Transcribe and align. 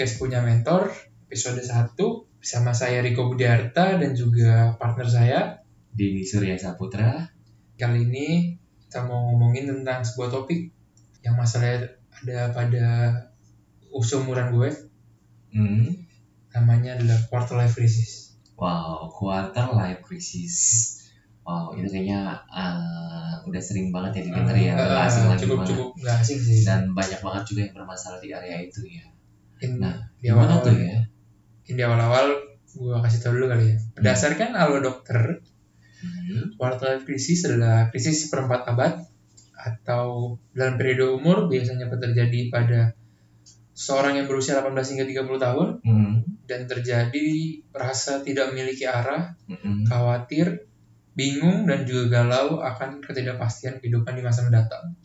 di 0.00 0.08
podcast 0.08 0.24
Punya 0.24 0.40
Mentor, 0.40 0.88
episode 1.28 1.60
1 1.60 1.92
bersama 2.40 2.72
saya 2.72 3.04
Riko 3.04 3.28
Budiarta 3.28 4.00
dan 4.00 4.16
juga 4.16 4.72
partner 4.80 5.04
saya. 5.04 5.60
Dini 5.92 6.24
Surya 6.24 6.56
Saputra. 6.56 7.28
Kali 7.76 8.08
ini 8.08 8.56
kita 8.80 9.04
mau 9.04 9.28
ngomongin 9.28 9.68
tentang 9.68 10.00
sebuah 10.00 10.32
topik 10.32 10.72
yang 11.20 11.36
masalah 11.36 11.84
ada 12.16 12.48
pada 12.48 12.86
umuran 13.92 14.56
gue. 14.56 14.72
Hmm. 15.52 15.92
Namanya 16.56 16.96
adalah 16.96 17.20
quarter 17.28 17.60
life 17.60 17.76
crisis. 17.76 18.40
Wow, 18.56 19.12
quarter 19.12 19.68
life 19.76 20.00
crisis. 20.00 20.56
Wow, 21.44 21.76
itu 21.76 21.92
kayaknya 21.92 22.40
uh, 22.48 23.44
udah 23.44 23.60
sering 23.60 23.92
banget 23.92 24.24
ya 24.24 24.32
didengar 24.32 24.56
ya, 24.56 24.72
Eh, 24.72 24.76
nggak 24.80 25.04
asing 25.12 25.24
lagi 25.28 25.44
cukup 25.44 25.60
banget. 25.60 25.68
cukup 25.76 25.88
asing 26.08 26.40
sih. 26.40 26.64
Dan 26.64 26.96
banyak 26.96 27.20
banget 27.20 27.42
juga 27.52 27.60
yang 27.68 27.74
bermasalah 27.76 28.16
di 28.16 28.32
area 28.32 28.64
itu 28.64 28.80
ya. 28.88 29.04
In- 29.60 29.78
Nah, 29.78 29.96
di 30.16 30.26
Gimana 30.26 30.56
awal-awal 30.56 30.64
tuh 30.64 30.74
ya? 30.76 30.98
in 31.64 31.74
di 31.74 31.82
awal-awal 31.82 32.26
gue 32.66 32.96
kasih 32.98 33.18
tau 33.20 33.32
dulu 33.32 33.46
kali 33.46 33.64
ya. 33.66 33.76
Berdasarkan 33.94 34.54
algo 34.54 34.78
dokter, 34.80 35.42
Hmm. 36.00 36.56
quarter 36.56 36.96
life 36.96 37.04
crisis 37.04 37.44
adalah 37.44 37.88
krisis 37.88 38.24
seperempat 38.24 38.64
abad 38.66 39.04
atau 39.52 40.34
dalam 40.50 40.74
periode 40.74 41.12
umur 41.12 41.44
biasanya 41.46 41.92
terjadi 41.92 42.48
pada 42.48 42.96
seorang 43.70 44.16
yang 44.16 44.24
berusia 44.24 44.56
18 44.56 44.72
hingga 44.90 45.04
30 45.04 45.36
tahun 45.38 45.68
Hmm. 45.80 46.14
dan 46.44 46.64
terjadi 46.64 47.28
rasa 47.70 48.20
tidak 48.20 48.50
memiliki 48.50 48.84
arah, 48.84 49.36
Hmm. 49.44 49.84
khawatir, 49.84 50.64
bingung 51.10 51.64
dan 51.64 51.84
juga 51.84 52.08
galau 52.18 52.58
akan 52.58 53.04
ketidakpastian 53.04 53.76
kehidupan 53.78 54.14
di 54.14 54.22
masa 54.22 54.40
mendatang. 54.42 54.96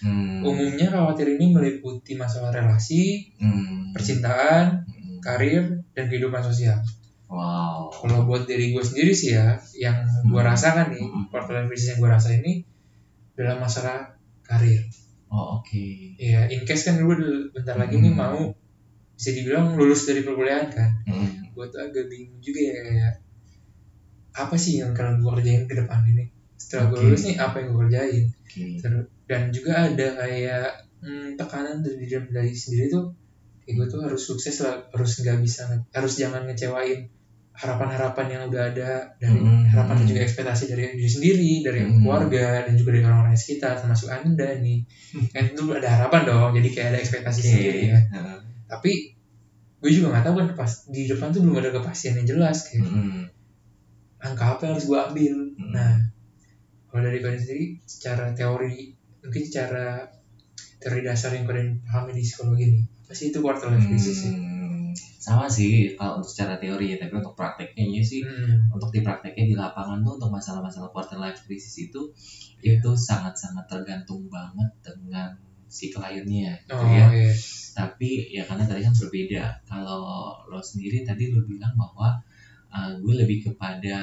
Hmm. 0.00 0.40
Umumnya 0.40 0.88
khawatir 0.88 1.36
ini 1.36 1.52
meliputi 1.52 2.16
masalah 2.16 2.48
relasi, 2.50 3.32
Hmm. 3.36 3.92
percintaan, 3.92 4.82
Hmm. 4.82 5.18
karir, 5.20 5.84
dan 5.92 6.04
kehidupan 6.08 6.40
sosial. 6.40 6.80
Wow. 7.28 7.92
Kalau 7.92 8.24
buat 8.24 8.42
diri 8.44 8.72
gue 8.72 8.80
sendiri 8.80 9.12
sih 9.12 9.32
ya, 9.32 9.54
yang 9.76 10.02
gue 10.24 10.34
Hmm. 10.34 10.48
rasakan 10.48 10.90
nih, 10.90 11.04
Hmm. 11.04 11.24
quarter 11.28 11.54
life 11.54 11.68
crisis 11.68 11.94
yang 11.94 11.98
gue 12.00 12.10
rasa 12.10 12.30
ini 12.34 12.64
adalah 13.34 13.60
masalah 13.60 13.98
karir. 14.42 14.82
Oh, 15.28 15.62
oke. 15.62 15.84
Ya, 16.16 16.48
in 16.48 16.64
case 16.64 16.84
kan 16.84 16.98
gue 16.98 17.16
bentar 17.52 17.76
lagi 17.76 17.96
nih 17.96 18.10
Hmm. 18.10 18.18
mau 18.18 18.40
bisa 19.14 19.30
dibilang 19.30 19.76
lulus 19.76 20.04
dari 20.04 20.24
perkuliahan 20.24 20.68
kan. 20.68 20.90
Hmm. 21.04 21.52
Gue 21.52 21.68
tuh 21.68 21.78
agak 21.78 22.08
bingung 22.08 22.40
juga 22.40 22.58
ya 22.58 22.78
kayak 22.80 23.12
apa 24.32 24.54
sih 24.54 24.80
yang 24.80 24.90
akan 24.90 25.20
gue 25.20 25.30
kerjain 25.36 25.62
ke 25.66 25.74
depan 25.76 26.00
ini. 26.04 26.24
Setelah 26.56 26.88
gue 26.88 26.98
Oke. 26.98 27.04
lulus 27.06 27.22
nih 27.24 27.36
apa 27.36 27.56
yang 27.56 27.68
gue 27.68 27.80
kerjain. 27.84 28.24
Ter- 28.80 29.08
Dan 29.30 29.54
juga 29.54 29.86
ada 29.86 30.06
kayak 30.18 30.66
hmm, 30.98 31.38
tekanan 31.38 31.78
dari 31.80 32.02
diri 32.02 32.18
dari 32.28 32.50
sendiri 32.50 32.90
tuh 32.90 33.14
kayak 33.62 33.74
gue 33.78 33.86
tuh 33.86 34.00
harus 34.02 34.18
sukses 34.18 34.58
lah, 34.60 34.82
harus 34.90 35.22
nggak 35.22 35.38
bisa 35.38 35.70
harus 35.94 36.12
jangan 36.18 36.42
ngecewain 36.50 37.06
harapan-harapan 37.54 38.26
yang 38.26 38.42
udah 38.48 38.62
ada 38.72 38.90
dari 39.20 39.36
Hmm. 39.36 39.68
harapan 39.68 40.00
dan 40.00 40.06
juga 40.08 40.20
ekspektasi 40.24 40.64
dari 40.66 40.96
diri 40.96 41.10
sendiri, 41.10 41.52
dari 41.60 41.78
Hmm. 41.84 42.00
keluarga 42.00 42.64
dan 42.64 42.74
juga 42.74 42.96
dari 42.96 43.04
orang-orang 43.04 43.36
sekitar 43.36 43.76
termasuk 43.76 44.08
anda 44.08 44.48
nih. 44.58 44.80
Kan 45.30 45.44
itu 45.52 45.62
ada 45.70 45.88
harapan 45.88 46.20
dong, 46.24 46.50
jadi 46.56 46.68
kayak 46.72 46.88
ada 46.90 46.98
ekspektasi 46.98 47.38
Oke. 47.38 47.46
sendiri 47.46 47.80
kan. 47.92 48.04
Heeh. 48.16 48.38
Tapi 48.66 48.92
gue 49.80 49.90
juga 49.92 50.06
nggak 50.10 50.24
tahu 50.26 50.34
kan 50.40 50.46
pas 50.56 50.72
di 50.88 51.02
depan 51.06 51.28
tuh 51.30 51.40
belum 51.44 51.56
ada 51.60 51.70
kepastian 51.70 52.14
yang 52.18 52.28
jelas 52.28 52.64
kayak 52.66 52.82
Hmm. 52.82 53.24
langkah 54.18 54.56
apa 54.56 54.60
yang 54.64 54.72
harus 54.74 54.86
gue 54.88 54.98
ambil. 54.98 55.34
Hmm. 55.54 55.70
Nah, 55.70 55.92
kalau 56.88 57.02
dari 57.04 57.18
kalian 57.20 57.40
sendiri 57.40 57.64
secara 57.84 58.32
teori 58.32 58.96
mungkin 59.20 59.42
secara 59.44 60.04
teori 60.80 61.04
dasar 61.04 61.36
yang 61.36 61.44
kalian 61.44 61.76
pahami 61.84 62.16
di 62.16 62.24
psikologi 62.24 62.64
ini 62.66 62.80
apa 63.04 63.12
sih 63.12 63.34
itu 63.34 63.38
quarter 63.42 63.68
life 63.74 63.84
crisis 63.84 64.16
sih? 64.22 64.32
Hmm. 64.32 64.94
Sama 65.20 65.44
sih 65.50 65.92
kalau 65.98 66.22
untuk 66.22 66.30
secara 66.30 66.56
teori 66.56 66.94
ya, 66.94 66.96
tapi 66.96 67.18
untuk 67.18 67.34
prakteknya 67.34 67.84
iya 67.84 68.00
sih 68.00 68.22
Hmm. 68.22 68.70
untuk 68.70 68.88
diprakteknya 68.88 69.44
di 69.50 69.54
lapangan 69.58 70.00
tuh 70.00 70.14
untuk 70.16 70.30
masalah-masalah 70.30 70.88
quarter 70.94 71.18
life 71.18 71.42
crisis 71.44 71.90
itu 71.90 72.00
Iya. 72.62 72.78
itu 72.78 72.90
sangat-sangat 72.94 73.66
tergantung 73.66 74.30
banget 74.30 74.70
dengan 74.80 75.34
si 75.66 75.90
kliennya 75.90 76.54
gitu 76.64 76.78
Oh 76.78 76.86
ya. 76.86 77.10
iya. 77.10 77.34
Tapi 77.74 78.30
ya 78.30 78.42
karena 78.46 78.62
tadi 78.62 78.80
kan 78.82 78.94
berbeda. 78.94 79.44
Kalau 79.66 80.02
lo 80.46 80.58
sendiri 80.62 81.02
tadi 81.02 81.34
lo 81.34 81.42
bilang 81.42 81.74
bahwa 81.74 82.14
uh, 82.70 82.90
gue 82.96 83.14
lebih 83.18 83.38
kepada 83.44 83.98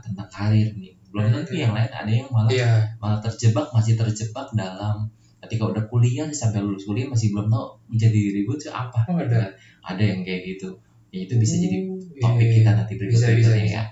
tentang 0.00 0.28
karir 0.28 0.72
nih. 0.74 0.92
Belum 1.08 1.32
tentu 1.32 1.56
Hmm. 1.56 1.62
yang 1.64 1.72
lain 1.72 1.88
ada 1.88 2.10
yang 2.10 2.28
malah 2.28 2.50
Iya. 2.52 2.72
malah 3.00 3.20
terjebak 3.20 3.72
masih 3.72 3.96
terjebak 3.96 4.48
dalam 4.52 5.08
ketika 5.38 5.64
udah 5.64 5.84
kuliah 5.86 6.28
sampai 6.28 6.60
lulus 6.60 6.84
kuliah 6.84 7.06
masih 7.06 7.30
belum 7.32 7.48
tahu 7.48 7.66
menjadi 7.88 8.18
diri 8.18 8.40
gue 8.44 8.56
tuh 8.58 8.72
apa. 8.72 9.06
Oh 9.08 9.16
ada. 9.16 9.48
Ada 9.80 10.02
yang 10.02 10.20
kayak 10.20 10.44
gitu. 10.44 10.68
Ya, 11.08 11.24
itu 11.24 11.40
bisa 11.40 11.56
jadi 11.56 11.88
Oh, 11.88 11.96
topik 12.20 12.44
iya, 12.44 12.54
kita 12.60 12.70
iya. 12.70 12.78
nanti 12.84 12.92
Bisa, 12.94 13.08
bisa, 13.08 13.26
berikutnya 13.32 13.64
bisa. 13.64 13.76
ya. 13.80 13.84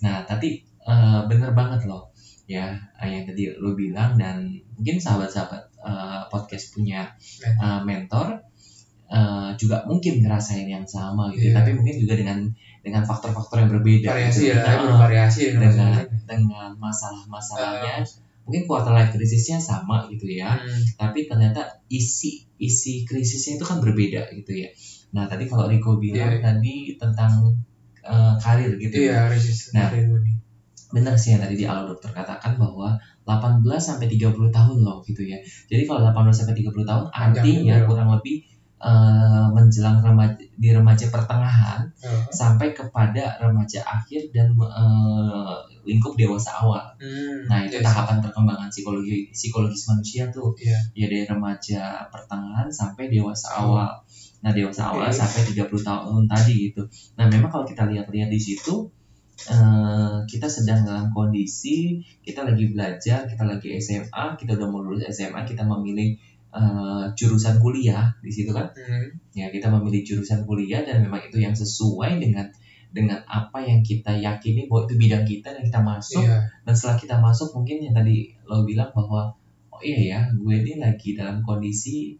Nah, 0.00 0.16
tadi 0.22 0.48
eh, 0.62 1.20
bener 1.26 1.50
banget 1.50 1.82
loh 1.84 2.06
ya 2.46 2.70
eh, 2.98 3.08
yang 3.10 3.24
tadi 3.26 3.46
lo 3.58 3.74
bilang 3.74 4.14
dan 4.14 4.46
mungkin 4.74 4.96
sahabat-sahabat 4.96 5.62
eh, 5.82 6.22
podcast 6.28 6.70
punya 6.72 7.10
eh, 7.42 7.80
mentor 7.82 8.38
eh, 9.10 9.50
juga 9.58 9.82
mungkin 9.84 10.22
ngerasain 10.22 10.66
yang 10.66 10.86
sama 10.86 11.34
gitu, 11.34 11.50
Iya. 11.50 11.58
tapi 11.58 11.74
mungkin 11.74 11.96
juga 11.98 12.14
dengan 12.14 12.38
dengan 12.80 13.02
faktor-faktor 13.02 13.60
yang 13.60 13.70
berbeda. 13.70 14.08
Variasi 14.10 14.40
gitu. 14.42 14.50
ya, 14.50 14.60
Nah, 14.60 14.76
bervariasi 14.88 15.38
ya 15.40 15.50
dengan 15.54 15.68
maksudnya. 15.68 16.04
dengan 16.24 16.70
masalah-masalahnya 16.76 17.94
mungkin 18.40 18.62
quarter 18.66 18.92
life 18.92 19.12
krisisnya 19.12 19.60
sama 19.60 20.08
gitu 20.08 20.26
ya 20.26 20.56
Hmm. 20.56 20.82
tapi 20.96 21.22
ternyata 21.24 21.60
isi 21.86 22.42
isi 22.56 23.04
krisisnya 23.04 23.56
itu 23.56 23.64
kan 23.64 23.78
berbeda 23.78 24.26
gitu 24.32 24.52
ya. 24.56 24.66
Nah 25.12 25.24
tadi 25.24 25.44
kalau 25.44 25.66
Rico 25.66 25.96
bilang 25.96 26.34
Iya. 26.34 26.42
tadi 26.42 26.74
tentang 26.96 27.52
eh, 28.00 28.34
karir 28.36 28.74
gitu 28.76 28.96
ya. 29.06 29.28
Iya, 29.28 29.38
Nah. 29.76 29.88
Benar 30.90 31.14
sih 31.14 31.30
yang 31.30 31.38
tadi 31.38 31.54
di 31.54 31.62
awal 31.62 31.86
dokter 31.86 32.10
katakan 32.10 32.58
bahwa 32.58 32.98
18 33.22 33.62
sampai 33.78 34.10
30 34.10 34.50
tahun 34.50 34.82
loh 34.82 34.98
gitu 35.06 35.22
ya. 35.22 35.38
Jadi 35.68 35.86
kalau 35.86 36.02
18 36.02 36.34
sampai 36.34 36.58
30 36.58 36.82
tahun 36.82 37.06
artinya 37.06 37.86
kurang 37.86 38.10
lebih 38.10 38.42
eh, 38.80 39.46
menjelang 39.52 40.00
remaja 40.00 40.40
di 40.40 40.68
remaja 40.72 41.06
pertengahan 41.12 41.84
Oh. 42.00 42.24
sampai 42.32 42.72
kepada 42.72 43.36
remaja 43.36 43.84
akhir 43.84 44.32
dan 44.32 44.56
eh, 44.56 45.56
lingkup 45.84 46.16
dewasa 46.16 46.64
awal. 46.64 46.84
Hmm. 46.96 47.44
Nah, 47.48 47.64
itu 47.64 47.76
yes. 47.80 47.84
tahapan 47.84 48.24
perkembangan 48.24 48.68
psikologi 48.72 49.28
psikologis 49.32 49.84
manusia 49.88 50.28
tuh. 50.32 50.56
Iya. 50.56 50.78
Ya 50.96 51.06
dari 51.12 51.24
remaja 51.28 52.08
pertengahan 52.08 52.68
sampai 52.72 53.08
dewasa 53.12 53.52
Oh. 53.60 53.76
awal. 53.76 54.00
Nah, 54.40 54.52
dewasa 54.56 54.88
awal 54.88 55.12
Oke. 55.12 55.20
sampai 55.20 55.40
30 55.52 55.84
tahun 55.84 56.24
tadi 56.24 56.72
gitu. 56.72 56.82
Nah, 57.20 57.28
memang 57.28 57.52
kalau 57.52 57.68
kita 57.68 57.84
lihat-lihat 57.84 58.32
di 58.32 58.40
situ 58.40 58.88
eh, 59.40 60.16
kita 60.28 60.44
sedang 60.44 60.84
dalam 60.84 61.08
kondisi 61.16 61.96
kita 62.20 62.44
lagi 62.44 62.68
belajar, 62.76 63.24
kita 63.24 63.40
lagi 63.48 63.72
SMA, 63.80 64.36
kita 64.36 64.52
udah 64.52 64.68
mau 64.68 64.84
lulus 64.84 65.08
SMA, 65.08 65.48
kita 65.48 65.64
memilih 65.64 66.12
eh, 66.50 67.04
jurusan 67.14 67.58
kuliah 67.58 68.10
di 68.20 68.30
situ 68.30 68.50
kan. 68.50 68.66
Hmm. 68.74 69.06
Ya, 69.32 69.48
kita 69.48 69.70
memilih 69.70 70.02
jurusan 70.02 70.42
kuliah 70.44 70.82
dan 70.82 71.02
memang 71.02 71.22
itu 71.22 71.38
yang 71.38 71.54
sesuai 71.54 72.18
dengan 72.18 72.46
dengan 72.90 73.22
apa 73.22 73.62
yang 73.62 73.86
kita 73.86 74.10
yakini 74.18 74.66
bahwa 74.66 74.82
itu 74.90 74.98
bidang 74.98 75.22
kita 75.22 75.54
dan 75.54 75.62
kita 75.62 75.78
masuk 75.78 76.26
Iya. 76.26 76.42
dan 76.66 76.74
setelah 76.74 76.98
kita 76.98 77.14
masuk 77.22 77.54
mungkin 77.54 77.78
yang 77.86 77.94
tadi 77.94 78.34
lo 78.50 78.66
bilang 78.66 78.90
bahwa 78.90 79.30
oh 79.70 79.78
iya 79.78 79.98
ya 80.10 80.20
gue 80.34 80.54
ini 80.58 80.82
lagi 80.82 81.14
dalam 81.14 81.38
kondisi 81.38 82.18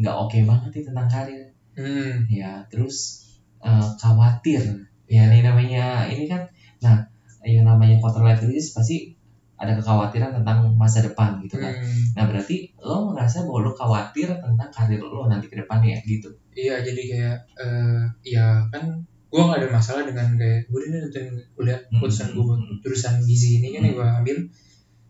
nggak 0.00 0.16
oke 0.16 0.40
banget 0.48 0.72
nih 0.72 0.84
tentang 0.88 1.04
karir 1.04 1.44
Hmm. 1.76 2.24
ya 2.32 2.64
terus 2.72 3.28
eh, 3.60 3.88
khawatir 4.00 4.64
ya 5.04 5.28
ini 5.28 5.44
namanya 5.44 6.08
ini 6.08 6.24
kan 6.24 6.48
nah 6.80 6.96
yang 7.44 7.68
namanya 7.68 8.00
quarter 8.00 8.24
life 8.24 8.40
crisis 8.40 8.72
pasti 8.72 9.12
ada 9.60 9.76
kekhawatiran 9.76 10.32
tentang 10.32 10.72
masa 10.74 10.98
depan 11.00 11.36
gitu 11.38 11.54
kan 11.54 11.68
Hmm. 11.70 12.16
nah 12.16 12.24
berarti 12.24 12.72
lo 12.78 13.12
merasa 13.12 13.44
bahwa 13.44 13.60
lo 13.60 13.70
khawatir 13.70 14.32
tentang 14.32 14.70
karir 14.70 14.98
lo 14.98 15.26
nanti 15.26 15.46
ke 15.46 15.56
depannya 15.56 16.00
gitu 16.02 16.32
Iya, 16.50 16.80
jadi 16.80 17.02
kayak 17.06 17.36
eh 17.56 18.02
ya 18.26 18.64
kan 18.66 18.88
gue 19.26 19.38
gak 19.38 19.60
ada 19.60 19.68
masalah 19.70 20.02
dengan 20.02 20.34
kayak 20.34 20.66
gue 20.66 20.78
udah 20.80 20.90
nentuin 20.98 21.28
kuliah 21.54 21.78
Hmm. 21.78 22.00
keputusan 22.00 22.32
gue 22.32 22.42
buat 22.42 22.60
jurusan 22.80 23.14
gizi 23.22 23.60
ini 23.60 23.68
kan 23.70 23.82
yang 23.82 23.94
gue 23.94 24.08
ambil 24.18 24.36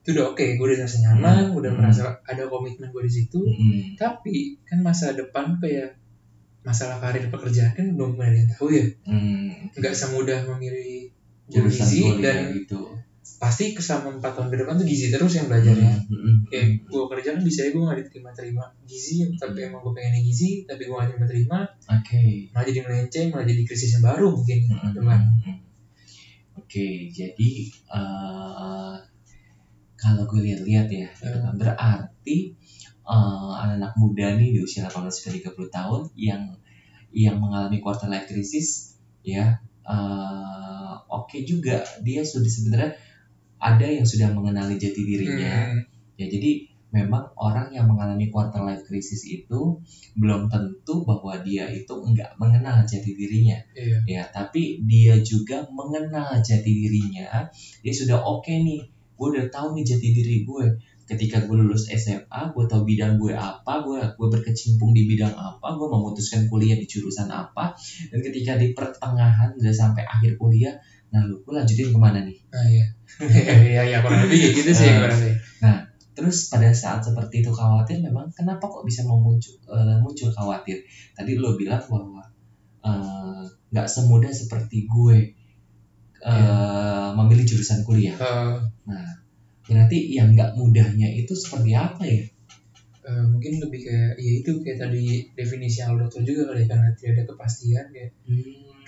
itu 0.01 0.09
udah 0.11 0.27
oke 0.29 0.45
gue 0.51 0.61
udah 0.61 0.77
merasa 0.79 0.99
nyaman 1.01 1.37
Hmm. 1.47 1.57
udah 1.57 1.71
Hmm. 1.71 1.79
merasa 1.81 2.03
ada 2.21 2.43
komitmen 2.45 2.89
gue 2.89 3.03
di 3.03 3.13
situ 3.15 3.39
Mm-mm. 3.39 3.95
tapi 3.95 4.59
kan 4.63 4.79
masa 4.81 5.13
depan 5.13 5.57
kayak 5.57 5.95
masalah 6.61 6.99
karir 6.99 7.25
pekerjaan 7.27 7.73
kan 7.73 7.87
belum 7.91 8.19
ada 8.19 8.35
yang 8.35 8.51
tahu 8.51 8.69
ya 8.69 8.85
nggak 9.73 9.95
semudah 9.95 10.45
memilih 10.47 11.09
jurusan 11.47 11.83
gizi 11.83 12.21
dan 12.21 12.53
gitu 12.53 13.00
pasti 13.41 13.73
selama 13.73 14.21
empat 14.21 14.37
tahun 14.37 14.49
ke 14.53 14.57
depan 14.61 14.75
tuh 14.77 14.85
gizi 14.85 15.09
terus 15.09 15.33
yang 15.33 15.49
belajarnya 15.49 15.97
Mm-mm. 16.13 16.45
kayak 16.53 16.85
gue 16.85 17.05
kerja 17.09 17.29
kan 17.33 17.41
bisa 17.41 17.61
ya 17.65 17.71
gue 17.73 17.83
gak 17.89 17.99
diterima 18.05 18.31
terima 18.37 18.65
gizi 18.85 19.33
tapi 19.41 19.65
emang 19.65 19.81
gue 19.81 19.93
pengennya 19.97 20.21
gizi 20.21 20.69
tapi 20.69 20.85
gue 20.85 20.93
gak 20.93 21.09
terima 21.09 21.25
terima. 21.27 21.59
Oke. 21.89 22.53
Malah 22.53 22.67
jadi 22.69 22.79
melenceng 22.85 23.27
malah 23.33 23.47
jadi 23.49 23.63
krisis 23.65 23.97
yang 23.97 24.05
baru 24.05 24.29
mungkin 24.37 24.59
depan 24.69 25.21
Mm-mm. 25.25 25.57
Oke, 26.61 27.11
jadi 27.11 27.51
eh, 27.67 28.95
kalau 29.99 30.23
gue 30.29 30.41
lihat-lihat 30.45 30.87
ya, 30.87 31.09
gitu 31.11 31.35
kan, 31.41 31.57
berarti 31.59 32.37
eh, 33.09 33.51
anak-anak 33.59 33.93
muda 33.99 34.37
nih 34.37 34.55
di 34.55 34.61
usia 34.63 34.87
18 34.87 35.09
ke 35.11 35.29
30 35.51 35.57
tahun 35.73 36.03
yang 36.15 36.55
yang 37.11 37.43
mengalami 37.43 37.83
quarter 37.83 38.07
life 38.07 38.29
crisis 38.31 39.01
ya 39.25 39.59
eh, 39.83 40.95
oke 41.09 41.43
juga. 41.49 41.83
Dia 42.05 42.23
sudah 42.23 42.47
sebenarnya 42.47 42.91
ada 43.61 43.87
yang 43.87 44.09
sudah 44.09 44.33
mengenali 44.33 44.81
jati 44.81 45.05
dirinya. 45.05 45.71
Hmm, 45.71 45.85
ya 46.17 46.27
jadi 46.33 46.71
memang 46.91 47.31
orang 47.39 47.71
yang 47.71 47.87
mengalami 47.87 48.29
quarter 48.35 48.67
life 48.67 48.83
crisis 48.83 49.23
itu 49.23 49.79
belum 50.19 50.51
tentu 50.51 51.07
bahwa 51.07 51.39
dia 51.47 51.71
itu 51.71 51.95
enggak 52.03 52.35
mengenal 52.37 52.83
jati 52.83 53.15
dirinya. 53.15 53.59
Iya. 53.79 53.99
Ya 54.07 54.23
tapi 54.27 54.83
dia 54.85 55.23
juga 55.23 55.71
mengenal 55.71 56.43
jati 56.43 56.71
dirinya. 56.71 57.47
Dia 57.81 57.95
sudah 57.95 58.19
oke 58.19 58.51
nih 58.51 58.91
gue 58.91 59.29
udah 59.37 59.47
tahu 59.53 59.79
nih 59.79 59.85
jati 59.87 60.09
diri 60.11 60.37
gue. 60.43 60.67
Ketika 61.07 61.43
gue 61.43 61.59
lulus 61.59 61.91
SMA 61.91 62.55
gue 62.55 62.65
tahu 62.71 62.87
bidang 62.87 63.19
gue 63.19 63.35
apa 63.35 63.83
gue 63.83 63.99
gue 64.15 64.29
berkecimpung 64.31 64.95
di 64.95 65.11
bidang 65.11 65.35
apa 65.35 65.75
gue 65.75 65.89
memutuskan 65.91 66.51
kuliah 66.51 66.75
di 66.75 66.91
jurusan 66.91 67.31
apa. 67.31 67.75
Dan 68.11 68.19
ketika 68.19 68.59
di 68.59 68.75
pertengahan 68.75 69.55
udah 69.55 69.75
sampai 69.75 70.03
akhir 70.07 70.35
kuliah 70.39 70.75
nah 71.11 71.21
lu 71.27 71.35
gue 71.43 71.53
lanjutin 71.53 71.91
ke 71.91 71.99
mana 71.99 72.23
nih? 72.23 72.37
Nah 72.51 72.65
iya. 72.67 72.87
Iya 73.21 73.55
iya 73.75 73.83
iya 73.91 73.99
kurang 74.01 74.23
lebih 74.25 74.55
gitu 74.55 74.71
sih 74.71 74.87
Ah. 74.87 74.97
kurang 75.03 75.19
lebih. 75.19 75.35
terus 76.11 76.53
pada 76.53 76.69
saat 76.75 77.01
seperti 77.01 77.41
itu 77.41 77.49
khawatir 77.49 77.97
memang 77.99 78.29
kenapa 78.35 78.61
kok 78.63 78.85
bisa 78.85 79.03
memuncul 79.03 79.57
eh, 79.71 79.97
muncul 79.99 80.29
khawatir? 80.29 80.79
Tadi 81.13 81.35
lo 81.39 81.55
bilang 81.55 81.81
bahwa 81.83 82.23
eh, 82.83 83.45
nggak 83.71 83.89
semudah 83.89 84.31
seperti 84.31 84.87
gue 84.87 85.17
eh, 86.21 86.31
Iya. 86.31 87.17
memilih 87.17 87.45
jurusan 87.47 87.81
kuliah. 87.83 88.15
Eh, 88.87 89.13
berarti 89.65 89.99
yang 90.13 90.35
nggak 90.35 90.55
mudahnya 90.55 91.09
itu 91.11 91.33
seperti 91.33 91.73
apa 91.73 92.03
ya? 92.05 92.21
Eh, 93.01 93.25
mungkin 93.25 93.57
lebih 93.65 93.81
kayak 93.81 94.13
ya 94.21 94.33
itu 94.45 94.51
kayak 94.61 94.77
tadi 94.77 95.25
definisi 95.33 95.81
yang 95.81 95.97
lo 95.97 96.05
dokter 96.05 96.21
juga 96.21 96.53
kali 96.53 96.63
ya, 96.63 96.77
karena 96.77 96.89
tidak 96.95 97.13
ada 97.17 97.25
kepastian 97.33 97.87
kayak 97.89 98.11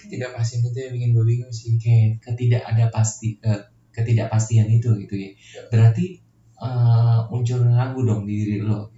ketidakpastian 0.02 0.60
itu 0.62 0.78
yang 0.78 0.92
bikin 0.92 1.10
gue 1.14 1.24
bingung 1.24 1.52
sih 1.52 1.74
Oke, 1.74 2.18
ketidak 2.18 2.62
ada 2.66 2.90
pasti 2.90 3.38
ke- 3.38 3.64
ketidakpastian 3.90 4.66
itu 4.66 4.90
gitu 4.98 5.14
ya. 5.14 5.30
Ya. 5.30 5.62
Berarti 5.70 6.18
eh, 6.58 7.18
muncul 7.26 7.62
ragu 7.64 8.00
dong 8.02 8.22
di 8.22 8.34
diri 8.38 8.58
lo. 8.60 8.90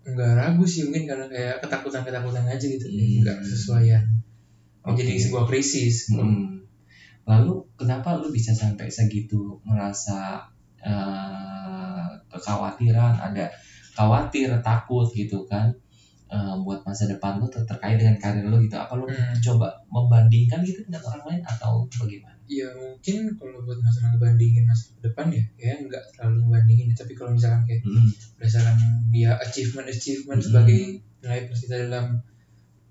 nggak 0.00 0.32
ragu 0.32 0.64
sih 0.64 0.88
mungkin 0.88 1.04
karena 1.06 1.26
kayak 1.28 1.60
ketakutan 1.60 2.00
ketakutan 2.02 2.42
aja 2.42 2.64
gitu 2.64 2.88
Hmm. 2.88 3.20
nggak 3.20 3.38
sesuaian 3.44 4.00
Oke. 4.82 5.04
jadi 5.04 5.12
sebuah 5.20 5.44
krisis 5.44 6.08
Mm. 6.10 6.64
Lalu 7.28 7.52
kenapa 7.76 8.16
lu 8.16 8.32
bisa 8.32 8.50
sampai 8.50 8.88
segitu 8.88 9.60
merasa 9.62 10.40
eh, 10.80 12.08
kekhawatiran, 12.26 13.12
ada 13.12 13.52
khawatir, 13.92 14.48
takut 14.64 15.04
gitu 15.12 15.44
kan 15.44 15.68
eh, 16.30 16.54
buat 16.60 16.80
masa 16.80 17.04
depan 17.06 17.36
lu 17.36 17.46
ter- 17.46 17.62
terkait 17.64 17.96
dengan 17.96 18.14
karir 18.16 18.44
lu 18.44 18.56
gitu. 18.58 18.74
Apa 18.74 18.94
lu 18.94 19.04
Hmm. 19.04 19.34
coba 19.36 19.66
membandingkan 19.86 20.62
gitu 20.62 20.80
dengan 20.82 21.02
orang 21.04 21.22
lain 21.26 21.42
atau 21.44 21.84
bagaimana? 21.92 22.38
ya 22.50 22.66
mungkin 22.66 23.30
kalau 23.38 23.62
buat 23.62 23.78
masalah 23.78 24.10
ngebandingin 24.10 24.66
masa 24.66 24.90
depan 24.98 25.30
ya 25.30 25.38
kayak 25.54 25.86
nggak 25.86 26.02
terlalu 26.10 26.42
ngebandingin 26.42 26.90
tapi 26.92 27.14
kalau 27.14 27.30
misalkan 27.30 27.62
kayak 27.62 27.78
Mm. 27.86 28.10
berdasarkan 28.34 28.74
dia 29.06 29.30
achievement 29.38 29.86
achievement 29.86 30.34
Hmm. 30.36 30.46
sebagai 30.50 30.80
nilai 31.22 31.46
plus 31.46 31.60
kita 31.62 31.86
dalam 31.86 32.18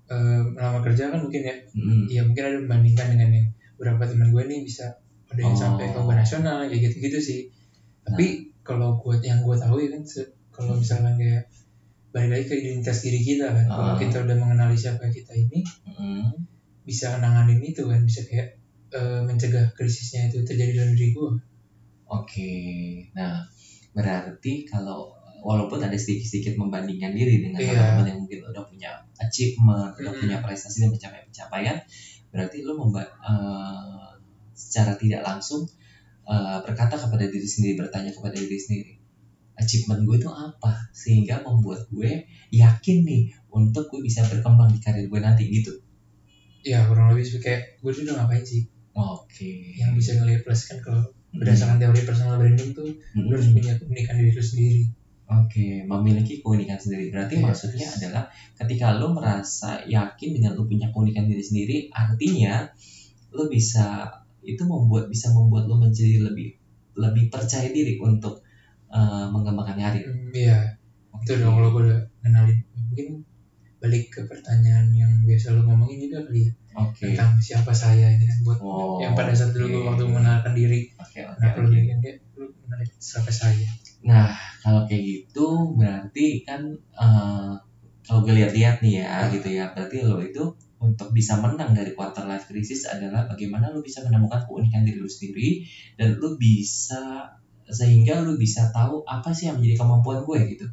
eh, 0.08 0.42
melamar 0.48 0.80
kerja 0.82 1.12
kan 1.12 1.20
mungkin 1.20 1.42
ya 1.42 1.52
Mm. 1.70 2.08
ya 2.08 2.20
mungkin 2.24 2.40
ada 2.42 2.56
membandingkan 2.58 3.06
dengan 3.12 3.28
yang 3.30 3.46
beberapa 3.76 4.02
teman 4.06 4.32
gue 4.32 4.42
nih 4.42 4.60
bisa 4.62 4.96
ada 5.28 5.38
yang 5.38 5.52
Oh. 5.52 5.60
sampai 5.60 5.84
ke 5.86 5.94
lomba 5.94 6.14
nasional 6.16 6.64
kayak 6.64 6.80
gitu 6.82 6.96
gitu 7.02 7.18
sih 7.20 7.40
tapi 8.02 8.26
kalau 8.60 8.96
gue 8.96 9.20
yang 9.20 9.38
gue 9.38 9.54
tahu 9.54 9.76
ya 9.78 9.92
kan 9.92 10.02
kalau 10.50 10.72
misalkan 10.74 11.14
kayak 11.14 11.44
balik 12.10 12.30
lagi 12.30 12.44
ke 12.44 12.54
identitas 12.58 12.98
diri 13.00 13.20
kita 13.20 13.46
kan 13.48 13.64
kalau 13.64 13.94
Ah. 13.94 13.98
kita 13.98 14.16
udah 14.20 14.36
mengenali 14.36 14.74
siapa 14.74 15.06
kita 15.06 15.30
ini 15.32 15.62
Mm. 15.86 16.26
bisa 16.82 17.18
nanganin 17.18 17.62
itu 17.62 17.86
kan 17.86 18.02
bisa 18.02 18.26
kayak 18.26 18.58
eh, 18.90 19.22
mencegah 19.22 19.70
krisisnya 19.72 20.26
itu 20.26 20.42
terjadi 20.42 20.74
dalam 20.76 20.92
diri 20.92 21.14
gue 21.14 21.30
Oke, 22.06 22.50
nah 23.14 23.38
berarti 23.92 24.66
kalau 24.66 25.14
walaupun 25.40 25.78
ada 25.78 25.94
sedikit-sedikit 25.94 26.58
membandingkan 26.58 27.14
diri 27.14 27.38
dengan 27.40 27.62
Iya. 27.62 27.70
teman-teman 27.70 28.06
yang 28.06 28.18
mungkin 28.20 28.38
udah 28.44 28.64
punya 28.66 28.90
achievement, 29.16 29.94
udah 29.94 30.10
Hmm. 30.10 30.20
punya 30.20 30.36
prestasi 30.42 30.82
dan 30.82 30.90
pencapaian-pencapaian, 30.90 31.78
berarti 32.28 32.56
lu 32.60 32.74
memba 32.74 33.06
eh, 33.22 34.10
secara 34.52 34.98
tidak 34.98 35.22
langsung 35.22 35.62
eh, 36.26 36.58
berkata 36.62 36.94
kepada 36.94 37.24
diri 37.24 37.42
sendiri, 37.42 37.74
bertanya 37.78 38.10
kepada 38.10 38.34
diri 38.34 38.54
sendiri, 38.54 38.92
achievement 39.60 40.00
gue 40.02 40.16
itu 40.16 40.26
apa 40.26 40.72
sehingga 40.90 41.44
membuat 41.44 41.84
gue 41.92 42.24
yakin 42.50 43.04
nih 43.04 43.28
untuk 43.52 43.86
gue 43.86 44.00
bisa 44.00 44.24
berkembang 44.24 44.72
di 44.72 44.80
karir 44.80 45.04
gue 45.06 45.20
nanti 45.20 45.44
gitu. 45.46 45.76
ya 46.60 46.84
kurang 46.84 47.12
lebih 47.12 47.24
sih 47.24 47.40
kayak 47.40 47.80
gue 47.80 47.90
tuh 47.92 48.04
udah 48.04 48.24
ngapain 48.24 48.40
sih 48.40 48.64
Oke. 48.92 49.76
yang 49.76 49.92
bisa 49.92 50.16
ngelihat 50.16 50.44
plus 50.44 50.68
kan 50.68 50.76
kalau 50.80 51.04
berdasarkan 51.30 51.78
teori 51.78 52.02
personal 52.02 52.36
branding 52.36 52.74
tuh 52.74 52.88
Hmm. 53.14 53.28
lu 53.28 53.32
harus 53.32 53.48
punya 53.48 53.72
keunikan 53.76 54.16
diri 54.16 54.32
lu 54.32 54.42
sendiri 54.42 54.82
Oke, 55.30 55.86
memiliki 55.86 56.42
keunikan 56.42 56.74
sendiri. 56.74 57.06
Berarti 57.14 57.38
Iya. 57.38 57.44
maksudnya 57.46 57.86
adalah 57.86 58.26
ketika 58.58 58.98
lo 58.98 59.14
merasa 59.14 59.78
yakin 59.86 60.34
dengan 60.34 60.58
lo 60.58 60.66
punya 60.66 60.90
keunikan 60.90 61.30
diri 61.30 61.38
sendiri, 61.38 61.76
artinya 61.86 62.66
lo 63.30 63.46
bisa 63.46 64.10
itu 64.42 64.58
membuat 64.66 65.06
bisa 65.06 65.30
membuat 65.30 65.70
lo 65.70 65.78
menjadi 65.78 66.18
lebih 66.26 66.50
lebih 66.98 67.30
percaya 67.30 67.70
diri 67.70 67.94
untuk 68.02 68.42
eh, 68.90 69.24
mengembangkan 69.30 69.78
karir. 69.78 70.06
Hmm, 70.06 70.30
iya. 70.34 70.58
Itu 71.22 71.38
dong 71.38 71.58
kalau 71.58 71.70
gue 71.74 71.96
kenalin. 72.22 72.58
Mungkin 72.74 73.08
balik 73.80 74.12
ke 74.12 74.20
pertanyaan 74.28 74.92
yang 74.92 75.08
biasa 75.24 75.56
lu 75.56 75.64
ngomongin 75.64 76.04
juga 76.04 76.28
kali 76.28 76.46
ya. 76.46 76.52
Oke. 76.70 77.02
tentang 77.10 77.34
siapa 77.40 77.72
saya 77.74 78.06
ini 78.14 78.24
kan. 78.28 78.38
Buat 78.46 78.58
Oh, 78.62 79.02
yang 79.02 79.16
pada 79.18 79.34
saat 79.34 79.50
dulu 79.56 79.82
oke. 79.82 79.86
waktu 79.90 80.04
mengenalkan 80.06 80.52
diri. 80.54 80.86
Oke, 81.00 81.26
oke, 81.26 81.34
kenapa 81.40 81.56
lu 81.64 81.66
oke. 81.66 81.74
bikin 81.74 81.98
dia? 81.98 82.14
Lu 82.38 82.46
kenalin 82.46 82.88
siapa 83.00 83.30
saya? 83.32 83.70
Nah, 84.06 84.30
kalau 84.62 84.86
kayak 84.86 85.02
gitu 85.02 85.74
berarti 85.74 86.46
kan 86.46 86.62
eh, 86.76 87.52
kalau 88.06 88.20
gue 88.22 88.34
lihat-lihat 88.38 88.82
nih 88.82 89.06
ya 89.06 89.28
gitu 89.34 89.48
ya, 89.50 89.70
berarti 89.74 90.02
lo 90.06 90.22
itu 90.22 90.42
untuk 90.80 91.12
bisa 91.12 91.36
menang 91.36 91.76
dari 91.76 91.92
quarter 91.92 92.24
life 92.24 92.48
crisis 92.48 92.88
adalah 92.88 93.28
bagaimana 93.28 93.68
lo 93.68 93.84
bisa 93.84 94.00
menemukan 94.00 94.40
keunikan 94.48 94.82
diri 94.82 94.96
lo 94.96 95.10
sendiri 95.10 95.60
dan 96.00 96.16
lo 96.16 96.40
bisa 96.40 97.28
sehingga 97.70 98.20
lo 98.22 98.34
bisa 98.36 98.68
tahu 98.74 99.02
apa 99.06 99.30
sih 99.30 99.48
yang 99.50 99.56
menjadi 99.58 99.80
kemampuan 99.80 100.22
gue 100.26 100.38
gitu. 100.58 100.66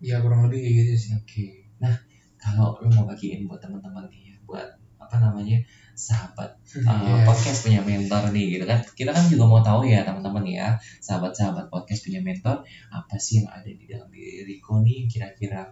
ya 0.00 0.16
kurang 0.24 0.48
lebih 0.48 0.64
kayak 0.64 0.74
gitu 0.80 0.92
sih 0.96 1.10
Oke. 1.12 1.46
Nah, 1.78 1.92
kalau 2.40 2.80
lo 2.80 2.88
mau 2.88 3.04
bagiin 3.04 3.44
buat 3.44 3.60
teman-teman 3.60 4.08
nih 4.08 4.32
ya, 4.32 4.36
buat 4.48 4.68
apa 5.00 5.16
namanya 5.20 5.58
sahabat 5.92 6.56
uh, 6.86 6.88
Iya. 6.88 7.26
podcast 7.28 7.66
punya 7.66 7.82
mentor 7.84 8.30
nih 8.32 8.56
gitu 8.56 8.64
kan 8.64 8.78
kita 8.96 9.10
kan 9.12 9.26
juga 9.28 9.44
mau 9.44 9.60
tahu 9.60 9.84
ya 9.84 10.06
teman-teman 10.06 10.46
ya 10.46 10.78
sahabat-sahabat 11.02 11.68
podcast 11.68 12.06
punya 12.06 12.22
mentor 12.24 12.62
apa 12.88 13.14
sih 13.20 13.42
yang 13.42 13.50
ada 13.52 13.66
di 13.68 13.84
dalam 13.90 14.08
diri 14.08 14.56
nih 14.62 15.00
kira-kira 15.10 15.66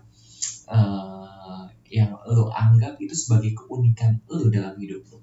uh, 0.68 1.64
yang 1.88 2.12
lo 2.28 2.52
anggap 2.52 3.00
itu 3.00 3.14
sebagai 3.16 3.56
keunikan 3.56 4.20
lo 4.28 4.50
dalam 4.52 4.76
hidup 4.76 5.06
lo 5.08 5.18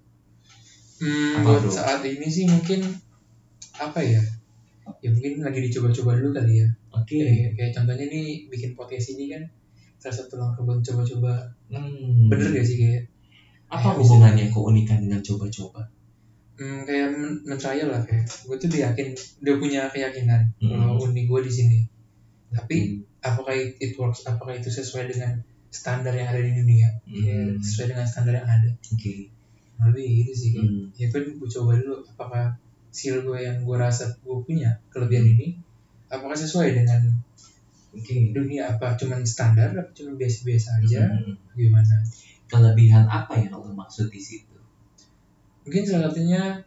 Hmm, 0.95 1.43
buat 1.43 1.59
saat 1.67 2.07
ini 2.07 2.23
sih 2.31 2.47
mungkin 2.47 2.79
apa 3.75 3.99
ya 3.99 4.23
ya 5.01 5.09
mungkin 5.09 5.41
lagi 5.41 5.59
dicoba-coba 5.65 6.11
dulu 6.17 6.29
kali 6.31 6.61
ya 6.61 6.67
oke 6.91 7.09
kayak, 7.11 7.51
kayak 7.53 7.71
contohnya 7.73 8.05
nih 8.05 8.45
bikin 8.47 8.71
podcast 8.73 9.13
ini 9.13 9.33
kan 9.33 9.41
salah 9.97 10.15
satu 10.21 10.37
langkah 10.37 10.61
buat 10.61 10.79
coba-coba 10.79 11.33
hmm. 11.69 12.29
bener 12.29 12.49
gak 12.53 12.65
sih 12.65 12.77
kayak 12.77 13.03
apa 13.65 13.81
Kayak 13.81 13.97
hubungannya 13.97 14.45
keunikan 14.49 14.97
dengan 15.01 15.21
coba-coba 15.21 15.81
hmm, 16.55 16.81
kayak 16.85 17.07
men- 17.11 17.41
men-trial 17.43 17.89
lah 17.89 18.01
kayak 18.05 18.25
gue 18.25 18.55
tuh 18.55 18.69
yakin 18.71 19.07
udah 19.41 19.55
punya 19.57 19.81
keyakinan 19.89 20.41
Hmm. 20.61 20.69
kalau 20.77 21.01
uni 21.03 21.25
gue 21.25 21.39
di 21.41 21.51
sini 21.51 21.79
tapi 22.53 22.75
Hmm. 22.77 23.01
apakah 23.25 23.57
it, 23.57 23.93
works 23.97 24.21
apakah 24.23 24.53
itu 24.53 24.69
sesuai 24.69 25.09
dengan 25.09 25.41
standar 25.73 26.13
yang 26.13 26.29
ada 26.29 26.39
di 26.39 26.53
dunia 26.53 26.87
Ya, 27.05 27.33
Hmm. 27.35 27.57
sesuai 27.57 27.91
dengan 27.91 28.05
standar 28.05 28.33
yang 28.35 28.47
ada 28.47 28.69
oke 28.69 29.13
lebih 29.75 30.07
gitu 30.23 30.31
sih 30.31 30.49
kayak. 30.53 30.63
Hmm. 30.63 30.85
ya 30.93 31.05
gue 31.09 31.19
gue 31.35 31.49
coba 31.51 31.71
dulu 31.75 31.99
apakah 32.07 32.45
skill 32.95 33.27
gue 33.27 33.43
yang 33.43 33.59
gue 33.67 33.75
rasa 33.75 34.07
gue 34.23 34.37
punya 34.47 34.79
kelebihan 34.87 35.27
ini 35.35 35.59
apakah 36.07 36.37
sesuai 36.37 36.71
dengan 36.71 37.11
oke 37.95 38.15
dunia 38.31 38.75
apa? 38.75 38.95
Cuman 38.95 39.23
standar 39.23 39.71
apa 39.75 39.91
cuman 39.95 40.15
biasa-biasa 40.19 40.83
aja? 40.83 41.11
Hmm. 41.11 41.35
gimana? 41.55 41.99
Kelebihan 42.45 43.03
apa 43.09 43.35
yang 43.39 43.55
lo 43.55 43.71
maksud 43.75 44.07
di 44.11 44.21
situ? 44.21 44.55
Mungkin 45.65 45.83
salah 45.83 46.11
satunya 46.11 46.61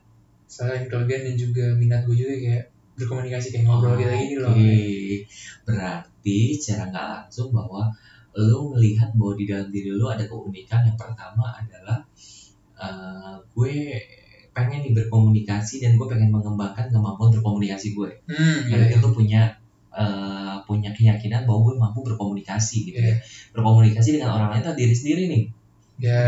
selain 0.49 0.91
kelebihan 0.91 1.33
dan 1.33 1.37
juga 1.39 1.65
minat 1.77 2.03
gue 2.09 2.17
juga 2.19 2.35
kayak 2.35 2.65
berkomunikasi 2.99 3.55
kayak 3.55 3.65
ngobrol 3.69 3.95
kita 3.95 4.15
gini 4.17 4.37
loh. 4.43 4.55
Berarti 5.63 6.39
secara 6.59 6.91
nggak 6.91 7.07
langsung 7.15 7.55
bahwa 7.55 7.87
lo 8.35 8.75
melihat 8.75 9.15
bahwa 9.15 9.35
di 9.39 9.45
dalam 9.47 9.69
diri 9.71 9.95
lo 9.95 10.11
ada 10.11 10.27
keunikan. 10.27 10.83
Yang 10.83 10.99
pertama 10.99 11.55
adalah 11.55 12.03
eh, 12.75 13.37
gue 13.55 13.75
pengen 14.59 14.83
nih 14.83 14.93
berkomunikasi 14.93 15.79
dan 15.79 15.95
gue 15.95 16.07
pengen 16.07 16.29
mengembangkan 16.29 16.91
kemampuan 16.91 17.31
berkomunikasi 17.31 17.95
gue. 17.95 18.11
hmm, 18.27 18.67
iya, 18.67 18.75
Berarti 18.75 18.95
iya. 18.95 19.03
lo 19.03 19.11
punya 19.11 19.43
eh, 19.91 20.57
punya 20.63 20.91
keyakinan 20.91 21.43
bahwa 21.43 21.61
gue 21.65 21.75
mampu 21.77 21.99
berkomunikasi 22.05 22.77
gitu 22.85 22.99
Iya. 22.99 23.15
ya 23.15 23.17
berkomunikasi 23.51 24.09
dengan 24.15 24.31
orang 24.33 24.49
lain 24.53 24.63
atau 24.63 24.75
diri 24.75 24.93
sendiri 24.93 25.23
nih 25.27 25.43
ya 25.99 26.21